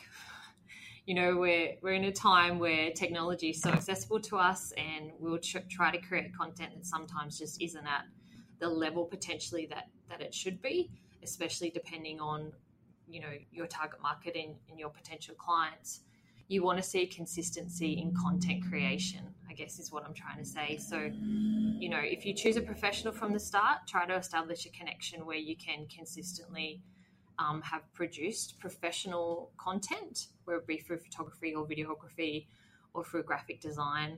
you 1.05 1.15
know 1.15 1.37
we're 1.37 1.75
we're 1.81 1.93
in 1.93 2.05
a 2.05 2.11
time 2.11 2.59
where 2.59 2.91
technology 2.91 3.49
is 3.49 3.61
so 3.61 3.69
accessible 3.69 4.19
to 4.19 4.37
us 4.37 4.71
and 4.77 5.11
we'll 5.19 5.39
tr- 5.39 5.59
try 5.69 5.91
to 5.91 5.97
create 5.97 6.35
content 6.35 6.71
that 6.75 6.85
sometimes 6.85 7.37
just 7.37 7.61
isn't 7.61 7.85
at 7.85 8.05
the 8.59 8.67
level 8.67 9.05
potentially 9.05 9.65
that 9.65 9.87
that 10.09 10.21
it 10.21 10.33
should 10.33 10.61
be 10.61 10.89
especially 11.23 11.69
depending 11.69 12.19
on 12.19 12.51
you 13.07 13.19
know 13.19 13.33
your 13.51 13.67
target 13.67 14.01
market 14.01 14.35
and, 14.35 14.55
and 14.69 14.79
your 14.79 14.89
potential 14.89 15.35
clients. 15.37 16.01
You 16.47 16.63
want 16.63 16.77
to 16.79 16.83
see 16.83 17.05
consistency 17.05 17.93
in 17.93 18.13
content 18.13 18.63
creation 18.69 19.21
i 19.49 19.53
guess 19.53 19.79
is 19.79 19.91
what 19.91 20.05
i'm 20.05 20.13
trying 20.13 20.37
to 20.37 20.45
say. 20.45 20.77
So 20.77 21.11
you 21.79 21.89
know 21.89 21.99
if 22.01 22.25
you 22.25 22.33
choose 22.33 22.57
a 22.57 22.61
professional 22.61 23.13
from 23.13 23.33
the 23.33 23.39
start 23.39 23.79
try 23.87 24.05
to 24.05 24.15
establish 24.15 24.65
a 24.65 24.69
connection 24.69 25.25
where 25.25 25.37
you 25.37 25.55
can 25.55 25.87
consistently 25.87 26.81
um, 27.39 27.61
have 27.61 27.81
produced 27.93 28.59
professional 28.59 29.51
content, 29.57 30.27
whether 30.45 30.59
it 30.59 30.67
be 30.67 30.77
through 30.77 30.99
photography 30.99 31.53
or 31.55 31.65
videography 31.65 32.47
or 32.93 33.03
through 33.03 33.23
graphic 33.23 33.61
design. 33.61 34.17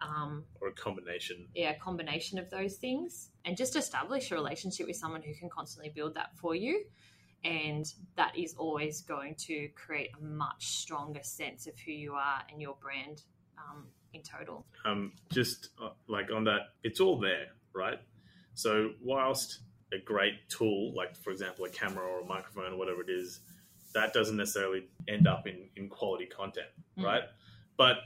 Um, 0.00 0.44
or 0.60 0.68
a 0.68 0.72
combination. 0.72 1.46
yeah, 1.54 1.70
a 1.70 1.78
combination 1.78 2.38
of 2.38 2.50
those 2.50 2.74
things, 2.76 3.30
and 3.44 3.56
just 3.56 3.76
establish 3.76 4.30
a 4.32 4.34
relationship 4.34 4.86
with 4.88 4.96
someone 4.96 5.22
who 5.22 5.34
can 5.34 5.48
constantly 5.48 5.92
build 5.94 6.14
that 6.14 6.36
for 6.36 6.54
you. 6.54 6.84
And 7.44 7.84
that 8.16 8.36
is 8.36 8.54
always 8.58 9.02
going 9.02 9.34
to 9.46 9.68
create 9.74 10.10
a 10.18 10.24
much 10.24 10.66
stronger 10.66 11.22
sense 11.22 11.66
of 11.66 11.74
who 11.78 11.92
you 11.92 12.14
are 12.14 12.42
and 12.50 12.60
your 12.60 12.76
brand 12.80 13.22
um, 13.58 13.84
in 14.14 14.22
total. 14.22 14.64
um, 14.84 15.12
just 15.30 15.70
uh, 15.82 15.90
like 16.08 16.32
on 16.34 16.44
that, 16.44 16.70
it's 16.82 17.00
all 17.00 17.18
there, 17.20 17.48
right? 17.74 17.98
So 18.54 18.90
whilst 19.02 19.60
a 19.94 19.98
great 19.98 20.34
tool, 20.48 20.92
like 20.94 21.16
for 21.16 21.30
example 21.30 21.64
a 21.64 21.70
camera 21.70 22.04
or 22.04 22.20
a 22.20 22.24
microphone 22.26 22.72
or 22.72 22.76
whatever 22.76 23.00
it 23.02 23.10
is, 23.10 23.40
that 23.94 24.12
doesn't 24.12 24.36
necessarily 24.36 24.88
end 25.08 25.26
up 25.26 25.46
in, 25.46 25.68
in 25.76 25.88
quality 25.88 26.26
content, 26.26 26.66
Mm. 26.98 27.04
right? 27.04 27.22
But 27.76 27.96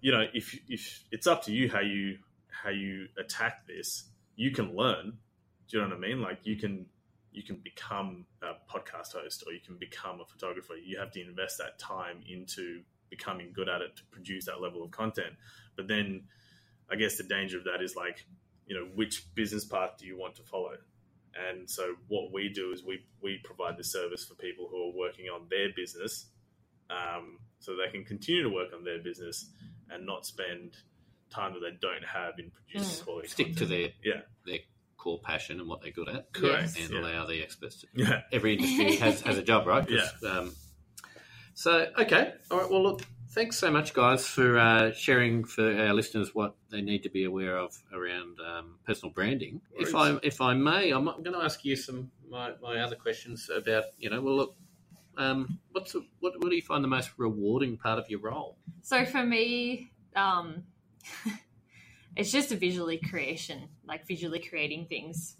you 0.00 0.12
know, 0.12 0.26
if 0.34 0.58
if 0.68 1.04
it's 1.10 1.26
up 1.26 1.44
to 1.44 1.52
you 1.52 1.70
how 1.70 1.80
you 1.80 2.18
how 2.48 2.70
you 2.70 3.08
attack 3.18 3.66
this, 3.66 4.04
you 4.36 4.50
can 4.50 4.74
learn. 4.76 5.18
Do 5.68 5.76
you 5.78 5.82
know 5.82 5.88
what 5.88 5.96
I 5.96 6.00
mean? 6.00 6.20
Like 6.20 6.40
you 6.44 6.56
can 6.56 6.86
you 7.32 7.42
can 7.42 7.56
become 7.56 8.26
a 8.42 8.52
podcast 8.70 9.12
host 9.14 9.44
or 9.46 9.52
you 9.52 9.60
can 9.60 9.76
become 9.76 10.20
a 10.20 10.24
photographer. 10.24 10.74
You 10.74 10.98
have 10.98 11.10
to 11.12 11.20
invest 11.20 11.58
that 11.58 11.78
time 11.78 12.22
into 12.28 12.82
becoming 13.10 13.52
good 13.52 13.68
at 13.68 13.80
it 13.80 13.96
to 13.96 14.04
produce 14.12 14.44
that 14.46 14.60
level 14.60 14.84
of 14.84 14.90
content. 14.90 15.34
But 15.76 15.88
then 15.88 16.24
I 16.90 16.96
guess 16.96 17.16
the 17.16 17.24
danger 17.24 17.58
of 17.58 17.64
that 17.64 17.82
is 17.82 17.96
like, 17.96 18.24
you 18.66 18.74
know, 18.76 18.86
which 18.94 19.34
business 19.34 19.64
path 19.64 19.92
do 19.98 20.06
you 20.06 20.16
want 20.18 20.36
to 20.36 20.42
follow? 20.42 20.76
And 21.36 21.68
so 21.68 21.94
what 22.08 22.32
we 22.32 22.48
do 22.48 22.72
is 22.72 22.84
we, 22.84 23.04
we 23.22 23.40
provide 23.44 23.76
the 23.76 23.84
service 23.84 24.24
for 24.24 24.34
people 24.34 24.68
who 24.70 24.90
are 24.90 24.92
working 24.96 25.26
on 25.26 25.46
their 25.50 25.68
business 25.74 26.26
um, 26.90 27.38
so 27.58 27.74
they 27.76 27.90
can 27.90 28.04
continue 28.04 28.42
to 28.42 28.50
work 28.50 28.68
on 28.74 28.84
their 28.84 29.02
business 29.02 29.50
and 29.90 30.06
not 30.06 30.26
spend 30.26 30.76
time 31.30 31.54
that 31.54 31.60
they 31.60 31.76
don't 31.80 32.04
have 32.04 32.34
in 32.38 32.50
producing 32.50 32.98
Mm. 33.00 33.04
quality 33.04 33.28
Stick 33.28 33.56
to 33.56 33.66
their 33.66 33.88
Yeah. 34.04 34.20
their 34.46 34.58
core 34.96 35.18
passion 35.20 35.58
and 35.60 35.68
what 35.68 35.80
they're 35.82 35.90
good 35.90 36.08
at, 36.08 36.32
Correct. 36.32 36.78
and 36.78 36.90
Yeah. 36.92 37.00
allow 37.00 37.26
the 37.26 37.42
experts. 37.42 37.80
To, 37.80 37.86
Yeah. 37.94 38.22
every 38.32 38.54
industry 38.54 38.96
has, 38.96 39.20
has 39.22 39.36
a 39.38 39.42
job, 39.42 39.66
right? 39.66 39.86
'Cause, 39.88 40.22
Um, 40.22 40.54
so 41.54 41.92
okay, 41.98 42.34
all 42.50 42.58
right. 42.58 42.70
Well, 42.70 42.82
look, 42.82 43.02
thanks 43.34 43.58
so 43.58 43.70
much, 43.70 43.92
guys, 43.92 44.26
for 44.26 44.58
uh, 44.58 44.92
sharing 44.92 45.44
for 45.44 45.76
our 45.76 45.92
listeners 45.92 46.34
what 46.34 46.54
they 46.70 46.80
need 46.80 47.02
to 47.02 47.10
be 47.10 47.24
aware 47.24 47.58
of 47.58 47.76
around 47.92 48.38
um, 48.40 48.76
personal 48.86 49.12
branding. 49.12 49.60
If 49.76 49.94
I 49.94 50.16
if 50.22 50.40
I 50.40 50.54
may, 50.54 50.90
I'm 50.90 51.04
going 51.04 51.32
to 51.32 51.42
ask 51.42 51.64
you 51.64 51.76
some 51.76 52.10
my, 52.30 52.52
my 52.62 52.80
other 52.80 52.96
questions 52.96 53.50
about 53.54 53.84
you 53.98 54.08
know. 54.08 54.20
Well, 54.20 54.36
look, 54.36 54.56
um, 55.16 55.58
what's 55.72 55.92
the, 55.92 56.06
what 56.20 56.34
what 56.40 56.48
do 56.50 56.56
you 56.56 56.62
find 56.62 56.82
the 56.84 56.88
most 56.88 57.10
rewarding 57.16 57.76
part 57.76 57.98
of 57.98 58.08
your 58.08 58.20
role? 58.20 58.56
So 58.82 59.04
for 59.04 59.24
me, 59.24 59.90
um, 60.14 60.62
it's 62.16 62.30
just 62.30 62.52
a 62.52 62.56
visually 62.56 62.98
creation, 62.98 63.68
like 63.86 64.06
visually 64.06 64.40
creating 64.40 64.86
things 64.86 65.36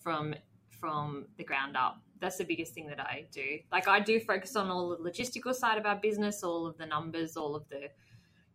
from 0.00 0.34
from 0.78 1.26
the 1.38 1.44
ground 1.44 1.76
up. 1.76 2.00
That's 2.20 2.38
the 2.38 2.44
biggest 2.44 2.74
thing 2.74 2.88
that 2.88 3.00
I 3.00 3.26
do. 3.30 3.58
Like 3.70 3.88
I 3.88 4.00
do 4.00 4.18
focus 4.20 4.56
on 4.56 4.70
all 4.70 4.90
the 4.90 4.96
logistical 4.96 5.54
side 5.54 5.78
of 5.78 5.86
our 5.86 5.96
business, 5.96 6.42
all 6.42 6.66
of 6.66 6.76
the 6.78 6.86
numbers, 6.86 7.36
all 7.36 7.54
of 7.54 7.68
the 7.68 7.90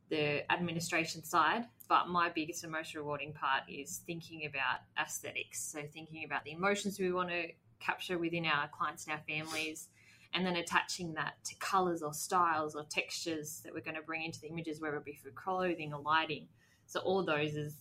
the 0.09 0.51
administration 0.51 1.23
side. 1.23 1.65
But 1.87 2.07
my 2.07 2.29
biggest 2.29 2.63
and 2.63 2.71
most 2.71 2.93
rewarding 2.93 3.33
part 3.33 3.63
is 3.67 4.01
thinking 4.05 4.45
about 4.45 4.81
aesthetics. 4.99 5.61
So 5.61 5.81
thinking 5.93 6.23
about 6.23 6.43
the 6.43 6.51
emotions 6.51 6.99
we 6.99 7.11
want 7.11 7.29
to 7.29 7.47
capture 7.79 8.17
within 8.17 8.45
our 8.45 8.67
clients 8.69 9.05
and 9.05 9.13
our 9.13 9.21
families, 9.27 9.89
and 10.33 10.45
then 10.45 10.55
attaching 10.55 11.13
that 11.13 11.33
to 11.45 11.55
colors 11.55 12.01
or 12.01 12.13
styles 12.13 12.75
or 12.75 12.83
textures 12.83 13.61
that 13.63 13.73
we're 13.73 13.81
going 13.81 13.95
to 13.95 14.01
bring 14.01 14.23
into 14.23 14.39
the 14.41 14.47
images, 14.47 14.79
whether 14.79 14.97
it 14.97 15.05
be 15.05 15.13
for 15.15 15.31
clothing 15.31 15.93
or 15.93 16.01
lighting. 16.01 16.47
So 16.85 16.99
all 17.01 17.23
those 17.23 17.55
is 17.55 17.75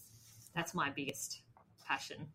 that's 0.55 0.75
my 0.75 0.91
biggest 0.91 1.41
passion 1.87 2.29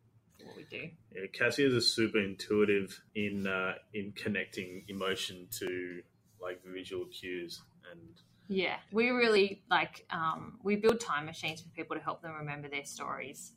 what 0.44 0.56
we 0.56 0.64
do. 0.64 0.90
Yeah, 1.14 1.28
Cassie 1.34 1.64
is 1.66 1.94
super 1.94 2.20
intuitive 2.20 3.02
in 3.16 3.48
uh, 3.48 3.74
in 3.94 4.14
connecting 4.14 4.84
emotion 4.88 5.48
to 5.60 6.02
like 6.42 6.62
visual 6.66 7.06
cues 7.06 7.62
and 7.92 8.02
Yeah, 8.48 8.78
we 8.92 9.10
really 9.10 9.64
like 9.70 10.06
um, 10.12 10.60
we 10.64 10.76
build 10.76 11.00
time 11.00 11.26
machines 11.26 11.62
for 11.62 11.70
people 11.70 11.96
to 11.96 12.02
help 12.02 12.22
them 12.22 12.34
remember 12.34 12.70
their 12.70 12.86
stories, 12.86 13.54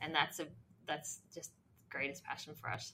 and 0.00 0.14
that's 0.14 0.40
a 0.40 0.46
that's 0.86 1.20
just 1.34 1.50
the 1.50 1.98
greatest 1.98 2.24
passion 2.24 2.54
for 2.60 2.70
us. 2.70 2.92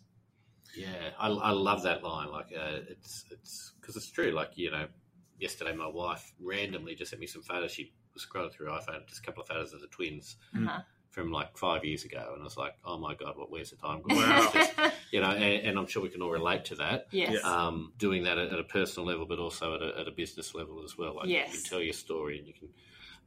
Yeah, 0.76 1.10
I, 1.18 1.28
I 1.28 1.50
love 1.50 1.82
that 1.84 2.02
line. 2.02 2.30
Like, 2.30 2.52
uh, 2.56 2.80
it's 2.88 3.24
it's 3.30 3.72
because 3.80 3.96
it's 3.96 4.10
true. 4.10 4.30
Like, 4.32 4.50
you 4.54 4.70
know, 4.70 4.86
yesterday 5.38 5.74
my 5.74 5.86
wife 5.86 6.32
randomly 6.40 6.94
just 6.94 7.10
sent 7.10 7.20
me 7.20 7.26
some 7.26 7.42
photos. 7.42 7.72
She 7.72 7.92
was 8.12 8.26
scrolling 8.26 8.52
through 8.52 8.68
iPhone, 8.68 9.06
just 9.06 9.20
a 9.22 9.24
couple 9.24 9.42
of 9.42 9.48
photos 9.48 9.72
of 9.72 9.80
the 9.80 9.86
twins. 9.88 10.36
Uh-huh. 10.56 10.80
From 11.14 11.30
like 11.30 11.56
five 11.56 11.84
years 11.84 12.04
ago, 12.04 12.30
and 12.32 12.40
I 12.40 12.44
was 12.44 12.56
like, 12.56 12.74
oh 12.84 12.98
my 12.98 13.14
god, 13.14 13.36
what? 13.36 13.48
Where's 13.50 13.70
the 13.70 13.76
time? 13.76 14.02
gone? 14.02 14.16
Wow. 14.18 14.90
You 15.12 15.20
know, 15.20 15.30
and, 15.30 15.66
and 15.68 15.78
I'm 15.78 15.86
sure 15.86 16.02
we 16.02 16.08
can 16.08 16.22
all 16.22 16.30
relate 16.32 16.64
to 16.66 16.74
that. 16.76 17.06
yes. 17.12 17.44
Um, 17.44 17.92
doing 17.98 18.24
that 18.24 18.36
at, 18.36 18.52
at 18.52 18.58
a 18.58 18.64
personal 18.64 19.06
level, 19.06 19.24
but 19.26 19.38
also 19.38 19.76
at 19.76 19.82
a, 19.82 20.00
at 20.00 20.08
a 20.08 20.10
business 20.10 20.56
level 20.56 20.82
as 20.84 20.98
well. 20.98 21.14
Like, 21.14 21.28
Yes. 21.28 21.52
you 21.54 21.60
can 21.60 21.70
tell 21.70 21.80
your 21.80 21.92
story, 21.92 22.38
and 22.38 22.48
you 22.48 22.52
can. 22.52 22.68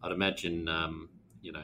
I'd 0.04 0.12
imagine, 0.12 0.67
um, 0.67 1.08
you 1.41 1.54
know, 1.54 1.63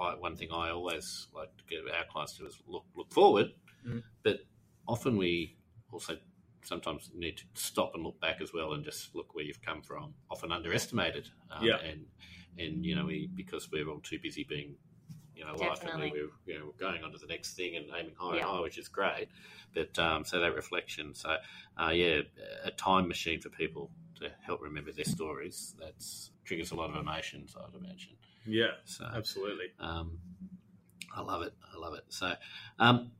I, 0.00 0.14
one 0.14 0.36
thing 0.36 0.50
I 0.54 0.70
always 0.70 1.26
like 1.34 1.48
to 1.58 1.64
get 1.68 1.80
our 1.92 2.04
clients 2.08 2.34
to 2.38 2.46
is 2.46 2.62
look 2.68 2.84
look 2.96 3.10
forward, 3.12 3.48
Mhm. 3.84 4.04
but 4.22 4.38
often 4.86 5.16
we 5.16 5.56
also 5.90 6.16
sometimes 6.64 7.10
need 7.12 7.36
to 7.38 7.44
stop 7.54 7.94
and 7.96 8.04
look 8.04 8.20
back 8.20 8.40
as 8.40 8.52
well 8.54 8.74
and 8.74 8.84
just 8.84 9.12
look 9.16 9.34
where 9.34 9.44
you've 9.44 9.60
come 9.60 9.82
from. 9.82 10.14
Often 10.30 10.52
underestimated, 10.52 11.30
um, 11.50 11.64
Yeah. 11.66 11.78
and 11.80 12.06
and 12.58 12.86
you 12.86 12.94
know 12.94 13.06
we 13.06 13.28
because 13.34 13.68
we're 13.72 13.88
all 13.88 13.98
too 14.00 14.20
busy 14.22 14.44
being 14.44 14.76
you 15.42 15.48
know 15.50 15.56
life 15.58 15.80
and 15.80 15.88
Definitely. 15.88 16.12
we, 16.12 16.18
we're 16.46 16.52
you 16.54 16.58
know 16.58 16.66
we're 16.66 16.86
going 16.88 17.02
on 17.04 17.12
to 17.12 17.18
the 17.18 17.26
next 17.26 17.54
thing 17.54 17.76
and 17.76 17.86
aiming 17.98 18.14
higher 18.18 18.36
Yeah. 18.36 18.42
and 18.42 18.50
higher, 18.50 18.62
which 18.62 18.78
is 18.78 18.88
great. 18.88 19.28
But 19.74 19.98
um, 19.98 20.24
so 20.24 20.40
that 20.40 20.54
reflection, 20.54 21.14
so 21.14 21.36
uh, 21.82 21.90
yeah, 21.90 22.20
a 22.64 22.70
time 22.70 23.08
machine 23.08 23.40
for 23.40 23.48
people 23.48 23.90
to 24.20 24.30
help 24.44 24.60
remember 24.62 24.92
their 24.92 25.04
stories. 25.04 25.74
That's 25.80 26.30
triggers 26.44 26.70
a 26.72 26.74
lot 26.74 26.90
of 26.90 26.96
emotions, 26.96 27.56
I'd 27.58 27.74
imagine. 27.74 28.16
yeah, 28.46 28.72
So 28.84 29.04
absolutely. 29.04 29.66
um, 29.80 30.18
I 31.14 31.20
love 31.22 31.42
it. 31.42 31.54
I 31.74 31.78
love 31.78 31.94
it. 31.94 32.04
So, 32.08 32.34
um, 32.78 33.12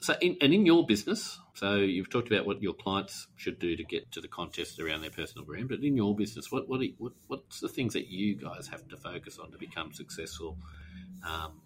so 0.00 0.14
in, 0.20 0.36
and 0.40 0.52
in 0.52 0.66
your 0.66 0.84
business, 0.84 1.38
so 1.54 1.76
you've 1.76 2.10
talked 2.10 2.30
about 2.30 2.46
what 2.46 2.60
your 2.62 2.74
clients 2.74 3.28
should 3.36 3.58
do 3.58 3.76
to 3.76 3.84
get 3.84 4.12
to 4.12 4.20
the 4.20 4.28
contest 4.28 4.78
around 4.78 5.00
their 5.02 5.10
personal 5.10 5.44
brand, 5.44 5.68
but 5.68 5.80
in 5.80 5.96
your 5.96 6.14
business, 6.14 6.50
what 6.52 6.68
what, 6.68 6.80
do 6.80 6.86
you- 6.86 6.94
what 6.98 7.12
what's 7.28 7.60
the 7.60 7.68
things 7.68 7.92
that 7.94 8.08
you 8.08 8.34
guys 8.34 8.68
have 8.68 8.86
to 8.88 8.96
focus 8.96 9.38
on 9.38 9.52
to 9.52 9.58
become 9.58 9.92
successful 9.92 10.58
um, 11.26 11.60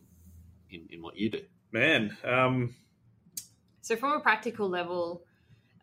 in 0.70 0.87
in 0.90 1.03
what 1.03 1.16
you 1.16 1.31
do? 1.31 1.42
Man, 1.73 2.16
um, 2.25 2.75
So 3.83 3.96
from 3.96 4.12
a 4.12 4.20
practical 4.20 4.68
level, 4.68 5.23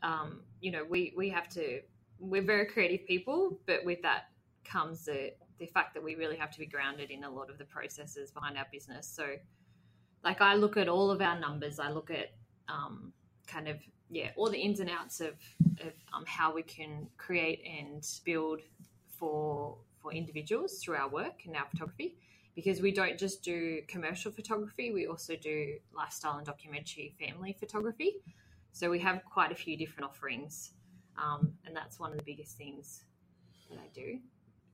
um, 0.04 0.42
you 0.60 0.72
know, 0.72 0.86
we 0.90 1.14
we 1.16 1.30
have 1.30 1.48
to. 1.50 1.82
We're 2.20 2.42
very 2.42 2.66
creative 2.66 3.06
people, 3.08 3.60
but 3.68 3.86
with 3.86 4.02
that 4.02 4.30
comes 4.66 5.06
the 5.06 5.34
the 5.60 5.68
fact 5.68 5.94
that 5.94 6.04
we 6.04 6.16
really 6.16 6.38
have 6.38 6.52
to 6.52 6.60
be 6.60 6.66
grounded 6.66 7.10
in 7.10 7.24
a 7.24 7.30
lot 7.30 7.50
of 7.50 7.58
the 7.58 7.66
processes 7.66 8.32
behind 8.32 8.58
our 8.58 8.68
business. 8.72 9.08
So, 9.08 9.36
like 10.24 10.42
I 10.42 10.56
look 10.56 10.78
at 10.78 10.90
all 10.90 11.12
of 11.12 11.22
our 11.22 11.40
numbers. 11.40 11.80
I 11.80 11.90
look 11.90 12.10
at 12.10 12.34
um, 12.68 13.14
kind 13.46 13.68
of 13.68 13.78
yeah 14.10 14.32
all 14.36 14.50
the 14.50 14.58
ins 14.58 14.80
and 14.80 14.90
outs 14.90 15.22
of, 15.22 15.36
of 15.82 15.94
um, 16.14 16.26
how 16.26 16.54
we 16.54 16.64
can 16.64 17.08
create 17.18 17.62
and 17.66 18.06
build 18.26 18.62
for 19.08 19.78
for 20.02 20.12
individuals 20.12 20.80
through 20.80 20.96
our 20.96 21.10
work 21.10 21.44
and 21.46 21.56
our 21.56 21.66
photography 21.72 22.16
because 22.58 22.82
we 22.82 22.92
don't 22.92 23.20
just 23.20 23.44
do 23.44 23.82
commercial 23.88 24.32
photography, 24.32 24.92
we 24.92 25.06
also 25.06 25.36
do 25.36 25.76
lifestyle 25.96 26.38
and 26.38 26.46
documentary 26.48 27.14
family 27.20 27.56
photography. 27.60 28.16
So 28.72 28.90
we 28.90 28.98
have 28.98 29.24
quite 29.32 29.52
a 29.52 29.56
few 29.56 29.78
different 29.78 30.10
offerings, 30.10 30.72
um, 31.24 31.54
and 31.68 31.76
that's 31.76 32.00
one 32.00 32.10
of 32.10 32.18
the 32.18 32.24
biggest 32.24 32.58
things 32.58 33.04
that 33.70 33.78
I 33.78 33.88
do. 33.94 34.18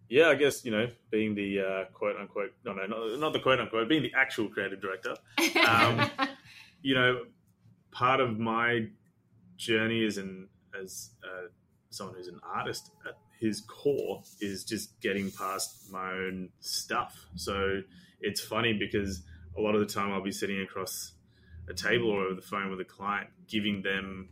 yeah, 0.08 0.30
I 0.30 0.36
guess 0.36 0.64
you 0.64 0.72
know, 0.72 0.88
being 1.12 1.36
the 1.36 1.60
uh, 1.60 1.84
quote 1.94 2.16
unquote, 2.18 2.54
no, 2.64 2.72
no, 2.72 2.86
not, 2.86 3.20
not 3.20 3.34
the 3.34 3.42
quote 3.42 3.60
unquote, 3.60 3.90
being 3.90 4.04
the 4.04 4.14
actual 4.16 4.48
creative 4.48 4.80
director. 4.80 5.16
Um, 5.68 6.10
you 6.82 6.96
know, 6.96 7.26
part 7.92 8.22
of 8.22 8.40
my 8.40 8.88
journey 9.58 10.06
as 10.06 10.18
an 10.18 10.48
as 10.82 11.10
uh, 11.22 11.48
someone 11.90 12.16
who's 12.16 12.30
an 12.30 12.40
artist 12.46 12.92
at 13.06 13.18
his 13.40 13.62
core 13.62 14.24
is 14.40 14.64
just 14.64 15.00
getting 15.02 15.32
past 15.32 15.92
my 15.92 16.12
own 16.12 16.50
stuff. 16.60 17.16
So 17.36 17.82
it's 18.22 18.42
funny 18.42 18.74
because 18.74 19.24
a 19.58 19.62
lot 19.62 19.76
of 19.76 19.82
the 19.82 19.94
time 19.94 20.12
I'll 20.12 20.24
be 20.24 20.32
sitting 20.32 20.62
across 20.62 21.14
a 21.70 21.74
table 21.74 22.10
or 22.10 22.24
over 22.26 22.36
the 22.36 22.42
phone 22.42 22.70
with 22.70 22.80
a 22.80 22.86
client, 22.86 23.30
giving 23.48 23.82
them 23.82 24.30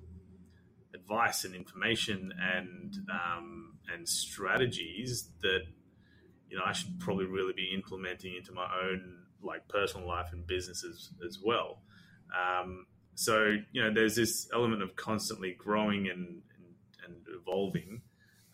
advice 0.94 1.46
and 1.46 1.56
information 1.56 2.34
and 2.56 2.96
um, 3.10 3.74
and 3.94 4.08
strategies 4.08 5.30
that 5.42 5.62
you 6.50 6.58
know 6.58 6.64
I 6.66 6.74
should 6.74 7.00
probably 7.00 7.26
really 7.26 7.54
be 7.54 7.72
implementing 7.74 8.36
into 8.36 8.52
my 8.52 8.68
own 8.84 9.20
like 9.42 9.68
personal 9.68 10.08
life 10.08 10.28
and 10.32 10.46
business 10.46 10.84
as, 10.84 11.10
as 11.28 11.40
well. 11.44 11.82
Um, 12.38 12.86
so 13.16 13.58
you 13.72 13.82
know, 13.84 13.94
there's 13.94 14.16
this 14.16 14.50
element 14.54 14.82
of 14.82 14.96
constantly 14.96 15.56
growing 15.58 16.08
and 16.10 16.42
and, 16.56 16.76
and 17.06 17.16
evolving 17.40 18.02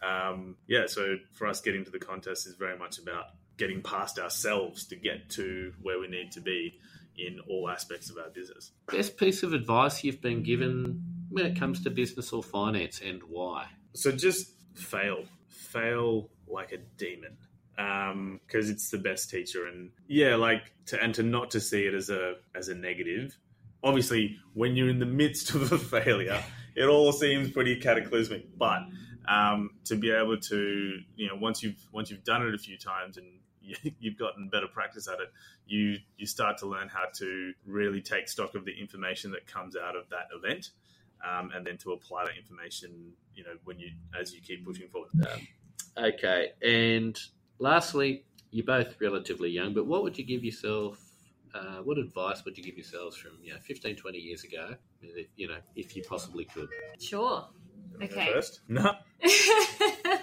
um, 0.02 0.56
yeah, 0.68 0.86
so 0.88 1.16
for 1.34 1.48
us, 1.48 1.62
getting 1.62 1.86
to 1.86 1.92
the 1.92 2.00
contest 2.00 2.48
is 2.48 2.56
very 2.56 2.78
much 2.78 3.00
about 3.00 3.26
getting 3.58 3.82
past 3.82 4.20
ourselves 4.20 4.86
to 4.88 4.96
get 4.96 5.30
to 5.32 5.74
where 5.82 6.00
we 6.00 6.08
need 6.08 6.32
to 6.34 6.42
be 6.42 6.80
in 7.18 7.40
all 7.50 7.70
aspects 7.70 8.10
of 8.10 8.18
our 8.18 8.30
business. 8.30 8.72
Best 8.92 9.18
piece 9.18 9.42
of 9.42 9.54
advice 9.54 10.04
you've 10.04 10.22
been 10.22 10.44
given 10.44 11.04
when 11.30 11.46
it 11.46 11.60
comes 11.60 11.84
to 11.84 11.90
business 11.90 12.32
or 12.32 12.44
finance 12.44 13.02
and 13.04 13.22
why? 13.28 13.66
So 13.94 14.12
just 14.12 14.52
fail. 14.76 15.24
Fail 15.50 16.30
like 16.48 16.72
a 16.72 16.78
demon 16.98 17.36
because 17.78 18.12
um, 18.12 18.40
it's 18.52 18.90
the 18.90 18.98
best 18.98 19.30
teacher 19.30 19.68
and 19.68 19.92
yeah 20.08 20.36
like 20.36 20.72
to 20.88 21.00
and 21.02 21.14
to 21.14 21.22
not 21.22 21.52
to 21.52 21.60
see 21.60 21.86
it 21.86 21.94
as 21.94 22.10
a 22.10 22.34
as 22.56 22.70
a 22.70 22.76
negative 22.76 23.38
obviously 23.84 24.36
when 24.56 24.76
you're 24.76 24.90
in 24.90 24.98
the 24.98 25.06
midst 25.06 25.50
of 25.54 25.72
a 25.72 25.78
failure 25.78 26.44
it 26.76 26.86
all 26.86 27.12
seems 27.12 27.52
pretty 27.52 27.76
cataclysmic 27.76 28.48
but 28.58 28.80
um, 29.28 29.72
to 29.86 29.96
be 29.96 30.12
able 30.12 30.38
to 30.38 31.00
you 31.16 31.28
know 31.28 31.36
once 31.36 31.62
you've 31.62 31.88
once 31.92 32.10
you've 32.10 32.24
done 32.24 32.46
it 32.48 32.54
a 32.54 32.58
few 32.58 32.78
times 32.78 33.18
and 33.18 33.28
you've 34.00 34.18
gotten 34.18 34.48
better 34.50 34.68
practice 34.68 35.08
at 35.08 35.20
it 35.20 35.32
you 35.66 35.98
you 36.18 36.26
start 36.26 36.58
to 36.58 36.66
learn 36.66 36.88
how 36.88 37.04
to 37.14 37.54
really 37.66 38.02
take 38.02 38.30
stock 38.30 38.56
of 38.56 38.64
the 38.66 38.72
information 38.80 39.32
that 39.32 39.46
comes 39.46 39.76
out 39.76 39.96
of 39.96 40.10
that 40.10 40.28
event 40.34 40.70
um, 41.28 41.52
and 41.54 41.66
then 41.66 41.78
to 41.78 41.92
apply 41.92 42.26
that 42.26 42.38
information 42.38 43.12
you 43.36 43.44
know 43.44 43.52
when 43.66 43.78
you 43.80 43.92
as 44.20 44.34
you 44.34 44.42
keep 44.42 44.66
pushing 44.66 44.88
forward. 44.88 45.10
Um, 45.22 46.06
okay 46.06 46.52
and 46.62 47.20
lastly 47.60 48.24
you're 48.52 48.66
both 48.66 48.96
relatively 49.02 49.50
young 49.50 49.74
but 49.74 49.86
what 49.86 50.04
would 50.04 50.18
you 50.18 50.24
give 50.24 50.46
yourself 50.46 51.04
uh, 51.54 51.82
what 51.84 51.98
advice 51.98 52.46
would 52.46 52.58
you 52.58 52.64
give 52.64 52.78
yourselves 52.78 53.18
from 53.18 53.32
you 53.42 53.52
know 53.52 53.60
15 53.60 53.96
20 53.98 54.18
years 54.18 54.44
ago 54.44 54.76
you 55.36 55.48
know 55.48 55.58
if 55.76 55.96
you 55.96 56.04
possibly 56.04 56.46
could? 56.46 56.70
Sure 57.00 57.48
okay 58.02 58.32
first 58.32 58.62
no 58.68 58.94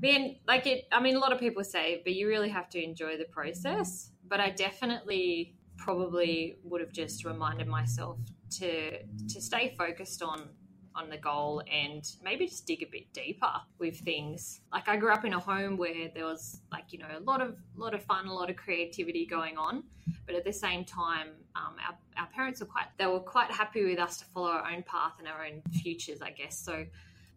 Being 0.00 0.36
like 0.46 0.66
it, 0.66 0.86
I 0.92 1.00
mean, 1.00 1.16
a 1.16 1.18
lot 1.18 1.32
of 1.32 1.40
people 1.40 1.64
say, 1.64 2.02
but 2.04 2.14
you 2.14 2.28
really 2.28 2.48
have 2.50 2.68
to 2.70 2.82
enjoy 2.82 3.16
the 3.16 3.24
process. 3.24 4.10
But 4.28 4.40
I 4.40 4.50
definitely 4.50 5.56
probably 5.76 6.58
would 6.62 6.80
have 6.80 6.92
just 6.92 7.24
reminded 7.24 7.66
myself 7.66 8.18
to 8.58 9.02
to 9.02 9.40
stay 9.40 9.74
focused 9.76 10.22
on 10.22 10.48
on 10.94 11.08
the 11.10 11.16
goal 11.16 11.62
and 11.72 12.12
maybe 12.24 12.46
just 12.46 12.66
dig 12.66 12.82
a 12.82 12.86
bit 12.86 13.12
deeper 13.12 13.52
with 13.78 13.98
things. 14.00 14.60
Like 14.72 14.88
I 14.88 14.96
grew 14.96 15.12
up 15.12 15.24
in 15.24 15.32
a 15.32 15.38
home 15.38 15.76
where 15.76 16.08
there 16.14 16.24
was 16.24 16.60
like 16.70 16.92
you 16.92 16.98
know 17.00 17.08
a 17.16 17.20
lot 17.20 17.40
of 17.40 17.56
lot 17.76 17.94
of 17.94 18.02
fun, 18.04 18.26
a 18.26 18.34
lot 18.34 18.50
of 18.50 18.56
creativity 18.56 19.26
going 19.26 19.56
on, 19.58 19.82
but 20.26 20.36
at 20.36 20.44
the 20.44 20.52
same 20.52 20.84
time, 20.84 21.28
um, 21.56 21.74
our, 21.86 21.96
our 22.16 22.28
parents 22.28 22.60
were 22.60 22.66
quite 22.66 22.86
they 22.98 23.06
were 23.06 23.20
quite 23.20 23.50
happy 23.50 23.84
with 23.84 23.98
us 23.98 24.18
to 24.18 24.24
follow 24.26 24.50
our 24.50 24.70
own 24.70 24.84
path 24.84 25.14
and 25.18 25.26
our 25.26 25.44
own 25.44 25.62
futures, 25.82 26.22
I 26.22 26.30
guess. 26.30 26.56
So 26.56 26.84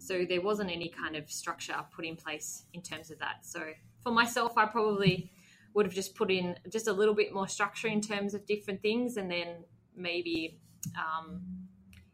so 0.02 0.26
there 0.28 0.42
wasn't 0.42 0.72
any 0.72 0.90
kind 0.90 1.16
of 1.16 1.32
structure 1.32 1.76
put 1.96 2.06
in 2.06 2.16
place 2.16 2.64
in 2.74 2.82
terms 2.82 3.12
of 3.12 3.20
that. 3.20 3.46
So 3.46 3.62
for 4.02 4.12
myself, 4.12 4.58
I 4.58 4.66
probably 4.66 5.32
would 5.76 5.86
have 5.86 5.94
just 5.94 6.16
put 6.16 6.32
in 6.32 6.56
just 6.70 6.88
a 6.88 6.94
little 6.94 7.14
bit 7.14 7.34
more 7.34 7.48
structure 7.48 7.88
in 7.88 8.02
terms 8.02 8.34
of 8.34 8.46
different 8.48 8.82
things, 8.82 9.18
and 9.18 9.30
then 9.30 9.64
maybe, 9.96 10.60
um, 10.98 11.42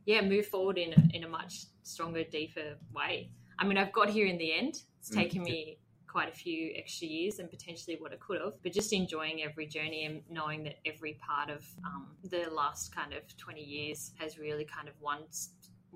yeah, 0.05 0.21
move 0.21 0.45
forward 0.45 0.77
in 0.77 0.93
a, 0.93 1.15
in 1.15 1.23
a 1.23 1.29
much 1.29 1.63
stronger, 1.83 2.23
deeper 2.23 2.75
way. 2.93 3.31
I 3.57 3.65
mean, 3.65 3.77
I've 3.77 3.93
got 3.93 4.09
here 4.09 4.27
in 4.27 4.37
the 4.37 4.53
end. 4.53 4.81
It's 4.99 5.09
mm. 5.09 5.15
taken 5.15 5.43
me 5.43 5.79
quite 6.07 6.29
a 6.29 6.35
few 6.35 6.73
extra 6.75 7.07
years 7.07 7.39
and 7.39 7.49
potentially 7.49 7.95
what 7.99 8.11
it 8.11 8.19
could 8.19 8.41
have, 8.41 8.53
but 8.63 8.73
just 8.73 8.91
enjoying 8.91 9.43
every 9.43 9.65
journey 9.65 10.05
and 10.05 10.21
knowing 10.29 10.63
that 10.63 10.75
every 10.85 11.13
part 11.13 11.49
of 11.49 11.65
um, 11.85 12.07
the 12.23 12.49
last 12.51 12.93
kind 12.93 13.13
of 13.13 13.21
20 13.37 13.61
years 13.61 14.11
has 14.17 14.37
really 14.37 14.65
kind 14.65 14.87
of 14.87 14.93
one 14.99 15.23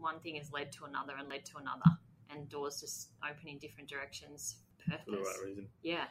one 0.01 0.19
thing 0.19 0.35
has 0.35 0.51
led 0.51 0.71
to 0.73 0.85
another 0.85 1.13
and 1.17 1.29
led 1.29 1.45
to 1.45 1.57
another, 1.57 1.97
and 2.29 2.49
doors 2.49 2.81
just 2.81 3.09
open 3.23 3.47
in 3.47 3.57
different 3.59 3.89
directions. 3.89 4.55
Purpose. 4.87 5.05
For 5.05 5.11
the 5.11 5.17
right 5.17 5.45
reason. 5.45 5.67
Yeah. 5.83 6.05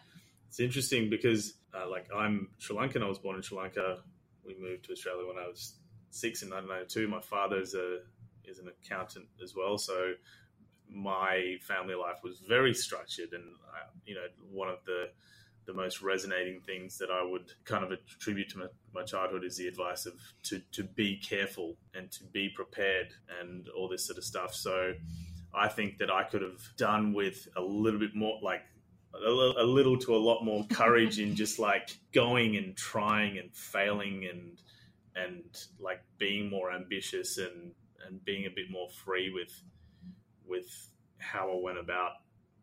It's 0.49 0.61
interesting 0.61 1.11
because, 1.11 1.55
uh, 1.75 1.89
like, 1.89 2.07
I'm 2.15 2.49
Sri 2.59 2.77
Lankan. 2.77 3.03
I 3.03 3.09
was 3.09 3.19
born 3.19 3.37
in 3.37 3.43
Sri 3.43 3.59
Lanka. 3.59 3.99
We 4.45 4.57
moved 4.59 4.85
to 4.87 4.93
Australia 4.93 5.27
when 5.27 5.37
I 5.37 5.47
was 5.47 5.75
six 6.11 6.43
in 6.43 6.51
1992. 6.51 7.09
My 7.09 7.21
father 7.21 7.61
is 7.61 7.75
a 7.75 7.99
is 8.45 8.59
an 8.59 8.69
accountant 8.69 9.27
as 9.43 9.55
well, 9.55 9.79
so 9.79 10.15
my 10.89 11.57
family 11.63 11.95
life 11.95 12.19
was 12.25 12.41
very 12.49 12.75
structured, 12.75 13.33
and 13.33 13.45
uh, 13.45 13.91
you 14.05 14.15
know, 14.15 14.27
one 14.51 14.69
of 14.69 14.79
the 14.87 15.11
the 15.67 15.75
most 15.75 16.03
resonating 16.03 16.61
things 16.61 16.99
that 16.99 17.11
I 17.11 17.23
would 17.23 17.53
kind 17.65 17.85
of 17.85 17.93
attribute 17.93 18.49
to 18.51 18.59
my, 18.59 18.67
my, 18.95 19.03
childhood 19.03 19.45
is 19.45 19.57
the 19.57 19.69
advice 19.69 20.07
of 20.07 20.15
to, 20.45 20.61
to 20.73 20.83
be 20.83 21.17
careful 21.19 21.77
and 21.95 22.11
to 22.13 22.25
be 22.25 22.49
prepared 22.49 23.09
and 23.41 23.69
all 23.77 23.89
this 23.89 24.07
sort 24.07 24.19
of 24.19 24.25
stuff. 24.25 24.55
So 24.55 24.95
I 25.55 25.69
think 25.69 25.99
that 25.99 26.11
I 26.11 26.25
could 26.25 26.43
have 26.43 26.61
done 26.77 27.13
with 27.13 27.47
a 27.57 27.61
little 27.61 28.01
bit 28.01 28.15
more, 28.15 28.39
like 28.43 28.63
a, 29.15 29.19
a 29.19 29.67
little 29.67 29.99
to 29.99 30.15
a 30.15 30.19
lot 30.19 30.45
more 30.45 30.67
courage 30.71 31.19
in 31.19 31.35
just 31.35 31.59
like 31.59 31.91
going 32.13 32.57
and 32.57 32.77
trying 32.77 33.39
and 33.39 33.55
failing 33.55 34.27
and 34.31 34.63
and 35.17 35.43
like 35.81 36.01
being 36.19 36.49
more 36.49 36.73
ambitious 36.73 37.39
and 37.39 37.73
and 38.07 38.25
being 38.25 38.47
a 38.47 38.51
bit 38.51 38.71
more 38.71 38.89
free 39.05 39.31
with 39.33 39.53
with 40.47 40.91
how 41.19 41.51
I 41.51 41.61
went 41.61 41.79
about 41.79 42.13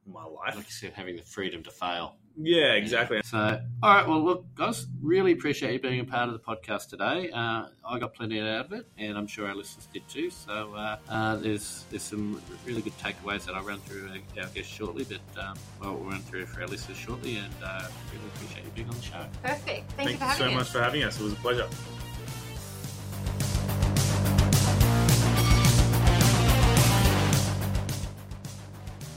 my 0.05 0.23
life. 0.23 0.55
Like 0.55 0.65
you 0.65 0.71
said, 0.71 0.93
having 0.93 1.17
the 1.17 1.23
freedom 1.23 1.63
to 1.63 1.71
fail. 1.71 2.17
Yeah, 2.39 2.73
exactly. 2.73 3.21
So, 3.23 3.59
all 3.81 3.95
right. 3.95 4.07
Well, 4.07 4.23
look, 4.23 4.45
guys, 4.55 4.85
really 5.01 5.31
appreciate 5.31 5.73
you 5.73 5.79
being 5.79 5.99
a 5.99 6.05
part 6.05 6.29
of 6.29 6.33
the 6.33 6.39
podcast 6.39 6.89
today. 6.89 7.31
Uh, 7.31 7.65
I 7.87 7.99
got 7.99 8.13
plenty 8.13 8.39
out 8.39 8.65
of 8.65 8.73
it, 8.73 8.87
and 8.97 9.17
I'm 9.17 9.25
sure 9.25 9.47
our 9.47 9.55
listeners 9.55 9.87
did 9.91 10.07
too. 10.07 10.29
So, 10.29 10.73
uh, 10.75 10.97
uh, 11.09 11.35
there's 11.37 11.85
there's 11.89 12.03
some 12.03 12.39
really 12.65 12.81
good 12.83 12.97
takeaways 12.99 13.45
that 13.45 13.55
I'll 13.55 13.63
run 13.63 13.79
through 13.79 14.09
our 14.39 14.47
guests 14.47 14.71
shortly, 14.71 15.05
but 15.05 15.43
um, 15.43 15.57
well, 15.81 15.95
we'll 15.95 16.11
run 16.11 16.21
through 16.21 16.45
for 16.45 16.61
our 16.61 16.67
listeners 16.67 16.97
shortly, 16.97 17.37
and 17.37 17.53
uh, 17.63 17.87
really 18.13 18.27
appreciate 18.35 18.65
you 18.65 18.71
being 18.75 18.89
on 18.89 18.95
the 18.95 19.01
show. 19.01 19.25
Perfect. 19.41 19.91
Thank, 19.93 19.95
Thank 19.97 20.11
you 20.11 20.17
for 20.17 20.23
having 20.25 20.37
so 20.37 20.45
us. 20.49 20.53
much 20.53 20.69
for 20.69 20.81
having 20.83 21.03
us. 21.03 21.19
It 21.19 21.23
was 21.23 21.33
a 21.33 21.37
pleasure. 21.37 21.67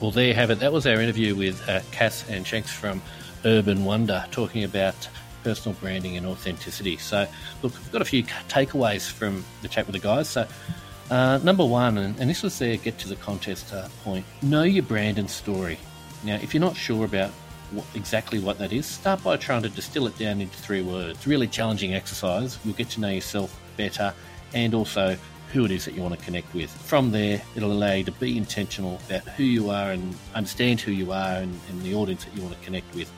Well, 0.00 0.10
there 0.10 0.28
you 0.28 0.34
have 0.34 0.50
it. 0.50 0.60
That 0.60 0.72
was 0.72 0.86
our 0.86 0.98
interview 0.98 1.36
with 1.36 1.68
uh, 1.68 1.80
Cass 1.92 2.26
and 2.30 2.46
Shanks 2.46 2.72
from 2.72 3.02
Urban 3.44 3.84
Wonder 3.84 4.24
talking 4.30 4.64
about 4.64 4.94
personal 5.44 5.76
branding 5.78 6.16
and 6.16 6.24
authenticity. 6.24 6.96
So, 6.96 7.26
look, 7.62 7.74
I've 7.76 7.92
got 7.92 8.00
a 8.00 8.06
few 8.06 8.24
takeaways 8.48 9.10
from 9.10 9.44
the 9.60 9.68
chat 9.68 9.86
with 9.86 9.92
the 9.92 10.00
guys. 10.00 10.26
So, 10.26 10.48
uh, 11.10 11.40
number 11.42 11.66
one, 11.66 11.98
and, 11.98 12.18
and, 12.18 12.30
this 12.30 12.42
was 12.42 12.58
their 12.58 12.78
get 12.78 12.96
to 13.00 13.08
the 13.08 13.16
contest 13.16 13.74
uh, 13.74 13.88
point 14.02 14.24
know 14.40 14.62
your 14.62 14.84
brand 14.84 15.18
and 15.18 15.28
story. 15.28 15.78
Now, 16.24 16.36
if 16.36 16.54
you're 16.54 16.62
not 16.62 16.76
sure 16.76 17.04
about 17.04 17.30
what, 17.72 17.84
exactly 17.94 18.38
what 18.38 18.56
that 18.56 18.72
is, 18.72 18.86
start 18.86 19.22
by 19.22 19.36
trying 19.36 19.62
to 19.64 19.68
distill 19.68 20.06
it 20.06 20.16
down 20.16 20.40
into 20.40 20.56
three 20.56 20.80
words. 20.80 21.26
Really 21.26 21.46
challenging 21.46 21.92
exercise. 21.92 22.58
You'll 22.64 22.72
get 22.72 22.88
to 22.90 23.00
know 23.00 23.10
yourself 23.10 23.60
better 23.76 24.14
and 24.54 24.72
also 24.72 25.18
who 25.52 25.64
it 25.64 25.70
is 25.70 25.84
that 25.84 25.94
you 25.94 26.02
want 26.02 26.18
to 26.18 26.24
connect 26.24 26.52
with. 26.54 26.70
From 26.70 27.10
there, 27.10 27.42
it'll 27.54 27.72
allow 27.72 27.92
you 27.92 28.04
to 28.04 28.12
be 28.12 28.36
intentional 28.36 29.00
about 29.06 29.22
who 29.30 29.44
you 29.44 29.70
are 29.70 29.90
and 29.90 30.14
understand 30.34 30.80
who 30.80 30.92
you 30.92 31.12
are 31.12 31.36
and, 31.36 31.58
and 31.68 31.82
the 31.82 31.94
audience 31.94 32.24
that 32.24 32.34
you 32.34 32.42
want 32.42 32.58
to 32.58 32.64
connect 32.64 32.94
with. 32.94 33.10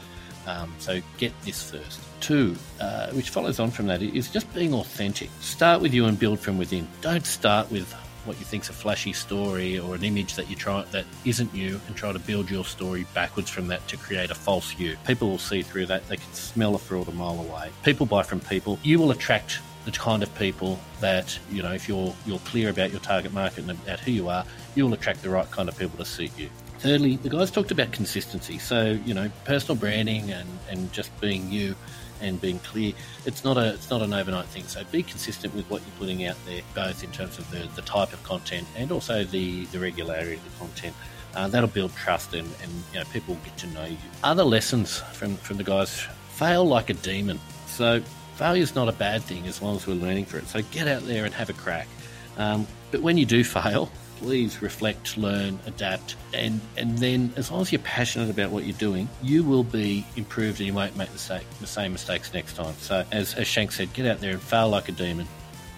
Um, 0.46 0.74
so 0.78 1.00
get 1.18 1.32
this 1.42 1.70
first. 1.70 2.00
Two, 2.20 2.56
uh, 2.80 3.10
which 3.10 3.30
follows 3.30 3.60
on 3.60 3.70
from 3.70 3.86
that, 3.86 4.02
is 4.02 4.30
just 4.30 4.52
being 4.54 4.74
authentic. 4.74 5.30
Start 5.40 5.80
with 5.80 5.94
you 5.94 6.06
and 6.06 6.18
build 6.18 6.40
from 6.40 6.58
within. 6.58 6.88
Don't 7.00 7.26
start 7.26 7.70
with 7.70 7.92
what 8.24 8.38
you 8.38 8.44
think's 8.44 8.68
a 8.68 8.72
flashy 8.72 9.12
story 9.12 9.78
or 9.78 9.94
an 9.94 10.04
image 10.04 10.34
that 10.34 10.48
you 10.48 10.54
try 10.54 10.82
that 10.92 11.04
isn't 11.24 11.52
you 11.54 11.80
and 11.86 11.96
try 11.96 12.12
to 12.12 12.18
build 12.20 12.50
your 12.50 12.64
story 12.64 13.04
backwards 13.14 13.50
from 13.50 13.66
that 13.68 13.86
to 13.88 13.96
create 13.96 14.30
a 14.30 14.34
false 14.34 14.78
you. 14.78 14.96
People 15.06 15.28
will 15.28 15.38
see 15.38 15.62
through 15.62 15.86
that. 15.86 16.06
They 16.08 16.16
can 16.16 16.32
smell 16.32 16.74
a 16.74 16.78
fraud 16.78 17.08
a 17.08 17.12
mile 17.12 17.40
away. 17.40 17.70
People 17.82 18.06
buy 18.06 18.22
from 18.22 18.40
people. 18.40 18.78
You 18.82 18.98
will 18.98 19.10
attract 19.10 19.60
the 19.84 19.90
kind 19.92 20.22
of 20.22 20.32
people 20.36 20.78
that 21.00 21.38
you 21.50 21.62
know 21.62 21.72
if 21.72 21.88
you're 21.88 22.14
you're 22.26 22.38
clear 22.40 22.70
about 22.70 22.90
your 22.90 23.00
target 23.00 23.32
market 23.32 23.58
and 23.58 23.70
about 23.70 24.00
who 24.00 24.12
you 24.12 24.28
are 24.28 24.44
you 24.74 24.84
will 24.84 24.94
attract 24.94 25.22
the 25.22 25.30
right 25.30 25.50
kind 25.50 25.68
of 25.68 25.78
people 25.78 25.98
to 25.98 26.04
suit 26.04 26.30
you. 26.38 26.48
Thirdly 26.78 27.16
the 27.16 27.28
guys 27.28 27.50
talked 27.50 27.70
about 27.70 27.92
consistency. 27.92 28.58
So 28.58 28.98
you 29.04 29.14
know 29.14 29.30
personal 29.44 29.76
branding 29.76 30.30
and 30.30 30.48
and 30.70 30.92
just 30.92 31.18
being 31.20 31.50
you 31.50 31.74
and 32.20 32.40
being 32.40 32.60
clear 32.60 32.92
it's 33.26 33.42
not 33.42 33.56
a 33.56 33.74
it's 33.74 33.90
not 33.90 34.02
an 34.02 34.12
overnight 34.12 34.46
thing. 34.46 34.64
So 34.64 34.82
be 34.90 35.02
consistent 35.02 35.54
with 35.54 35.68
what 35.68 35.82
you're 35.82 35.98
putting 35.98 36.24
out 36.26 36.36
there 36.46 36.62
both 36.74 37.02
in 37.02 37.10
terms 37.10 37.38
of 37.38 37.50
the, 37.50 37.68
the 37.74 37.82
type 37.82 38.12
of 38.12 38.22
content 38.22 38.66
and 38.76 38.92
also 38.92 39.24
the 39.24 39.64
the 39.66 39.78
regularity 39.78 40.34
of 40.34 40.44
the 40.44 40.58
content. 40.58 40.94
Uh, 41.34 41.48
that'll 41.48 41.66
build 41.66 41.90
trust 41.96 42.34
and, 42.34 42.46
and 42.62 42.70
you 42.92 42.98
know 42.98 43.04
people 43.12 43.34
will 43.34 43.42
get 43.42 43.56
to 43.56 43.66
know 43.68 43.86
you. 43.86 43.96
Other 44.22 44.44
lessons 44.44 44.98
from 45.12 45.36
from 45.36 45.56
the 45.56 45.64
guys 45.64 46.06
fail 46.30 46.64
like 46.64 46.90
a 46.90 46.94
demon. 46.94 47.40
So 47.66 48.02
failure 48.34 48.62
is 48.62 48.74
not 48.74 48.88
a 48.88 48.92
bad 48.92 49.22
thing 49.22 49.46
as 49.46 49.62
long 49.62 49.76
as 49.76 49.86
we're 49.86 49.94
learning 49.94 50.26
from 50.26 50.40
it. 50.40 50.48
So 50.48 50.62
get 50.70 50.88
out 50.88 51.02
there 51.02 51.24
and 51.24 51.34
have 51.34 51.50
a 51.50 51.54
crack. 51.54 51.88
Um, 52.36 52.66
but 52.90 53.02
when 53.02 53.16
you 53.18 53.26
do 53.26 53.44
fail, 53.44 53.90
please 54.16 54.62
reflect, 54.62 55.18
learn, 55.18 55.58
adapt, 55.66 56.16
and 56.32 56.60
and 56.76 56.96
then 56.98 57.32
as 57.36 57.50
long 57.50 57.60
as 57.60 57.72
you're 57.72 57.80
passionate 57.80 58.30
about 58.30 58.50
what 58.50 58.64
you're 58.64 58.76
doing, 58.78 59.08
you 59.22 59.42
will 59.42 59.64
be 59.64 60.06
improved 60.16 60.60
and 60.60 60.66
you 60.66 60.74
won't 60.74 60.96
make 60.96 61.10
the 61.12 61.18
same, 61.18 61.42
the 61.60 61.66
same 61.66 61.92
mistakes 61.92 62.32
next 62.32 62.54
time. 62.54 62.74
So 62.78 63.04
as, 63.10 63.34
as 63.34 63.46
Shank 63.46 63.72
said, 63.72 63.92
get 63.92 64.06
out 64.06 64.20
there 64.20 64.32
and 64.32 64.40
fail 64.40 64.68
like 64.68 64.88
a 64.88 64.92
demon, 64.92 65.26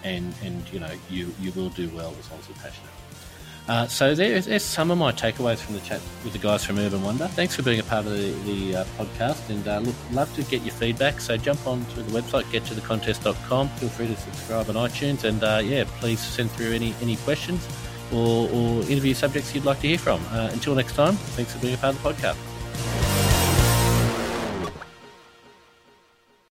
and 0.04 0.34
and 0.42 0.62
you 0.72 0.78
know 0.78 0.90
you 1.10 1.34
you 1.40 1.52
will 1.52 1.70
do 1.70 1.88
well 1.90 2.14
as 2.18 2.30
long 2.30 2.38
as 2.40 2.48
you're 2.48 2.58
passionate. 2.58 2.93
Uh, 3.66 3.86
so 3.86 4.14
there's, 4.14 4.44
there's 4.44 4.64
some 4.64 4.90
of 4.90 4.98
my 4.98 5.10
takeaways 5.10 5.58
from 5.58 5.74
the 5.74 5.80
chat 5.80 6.00
with 6.22 6.34
the 6.34 6.38
guys 6.38 6.64
from 6.64 6.78
Urban 6.78 7.02
Wonder. 7.02 7.26
Thanks 7.28 7.56
for 7.56 7.62
being 7.62 7.80
a 7.80 7.84
part 7.84 8.04
of 8.04 8.12
the, 8.12 8.32
the 8.44 8.76
uh, 8.76 8.84
podcast 8.98 9.48
and 9.48 9.66
uh, 9.66 9.78
look, 9.78 9.94
love 10.12 10.34
to 10.36 10.42
get 10.42 10.62
your 10.62 10.74
feedback. 10.74 11.20
So 11.20 11.36
jump 11.38 11.66
on 11.66 11.84
to 11.86 12.02
the 12.02 12.20
website, 12.20 12.44
gettothecontest.com. 12.44 13.68
Feel 13.68 13.88
free 13.88 14.08
to 14.08 14.16
subscribe 14.16 14.68
on 14.68 14.74
iTunes 14.74 15.24
and 15.24 15.42
uh, 15.42 15.62
yeah, 15.64 15.84
please 16.00 16.20
send 16.20 16.50
through 16.50 16.72
any, 16.72 16.94
any 17.00 17.16
questions 17.16 17.66
or, 18.12 18.50
or 18.50 18.82
interview 18.82 19.14
subjects 19.14 19.54
you'd 19.54 19.64
like 19.64 19.80
to 19.80 19.88
hear 19.88 19.98
from. 19.98 20.20
Uh, 20.30 20.50
until 20.52 20.74
next 20.74 20.94
time, 20.94 21.14
thanks 21.14 21.54
for 21.54 21.58
being 21.60 21.74
a 21.74 21.78
part 21.78 21.96
of 21.96 22.02
the 22.02 22.10
podcast. 22.10 23.03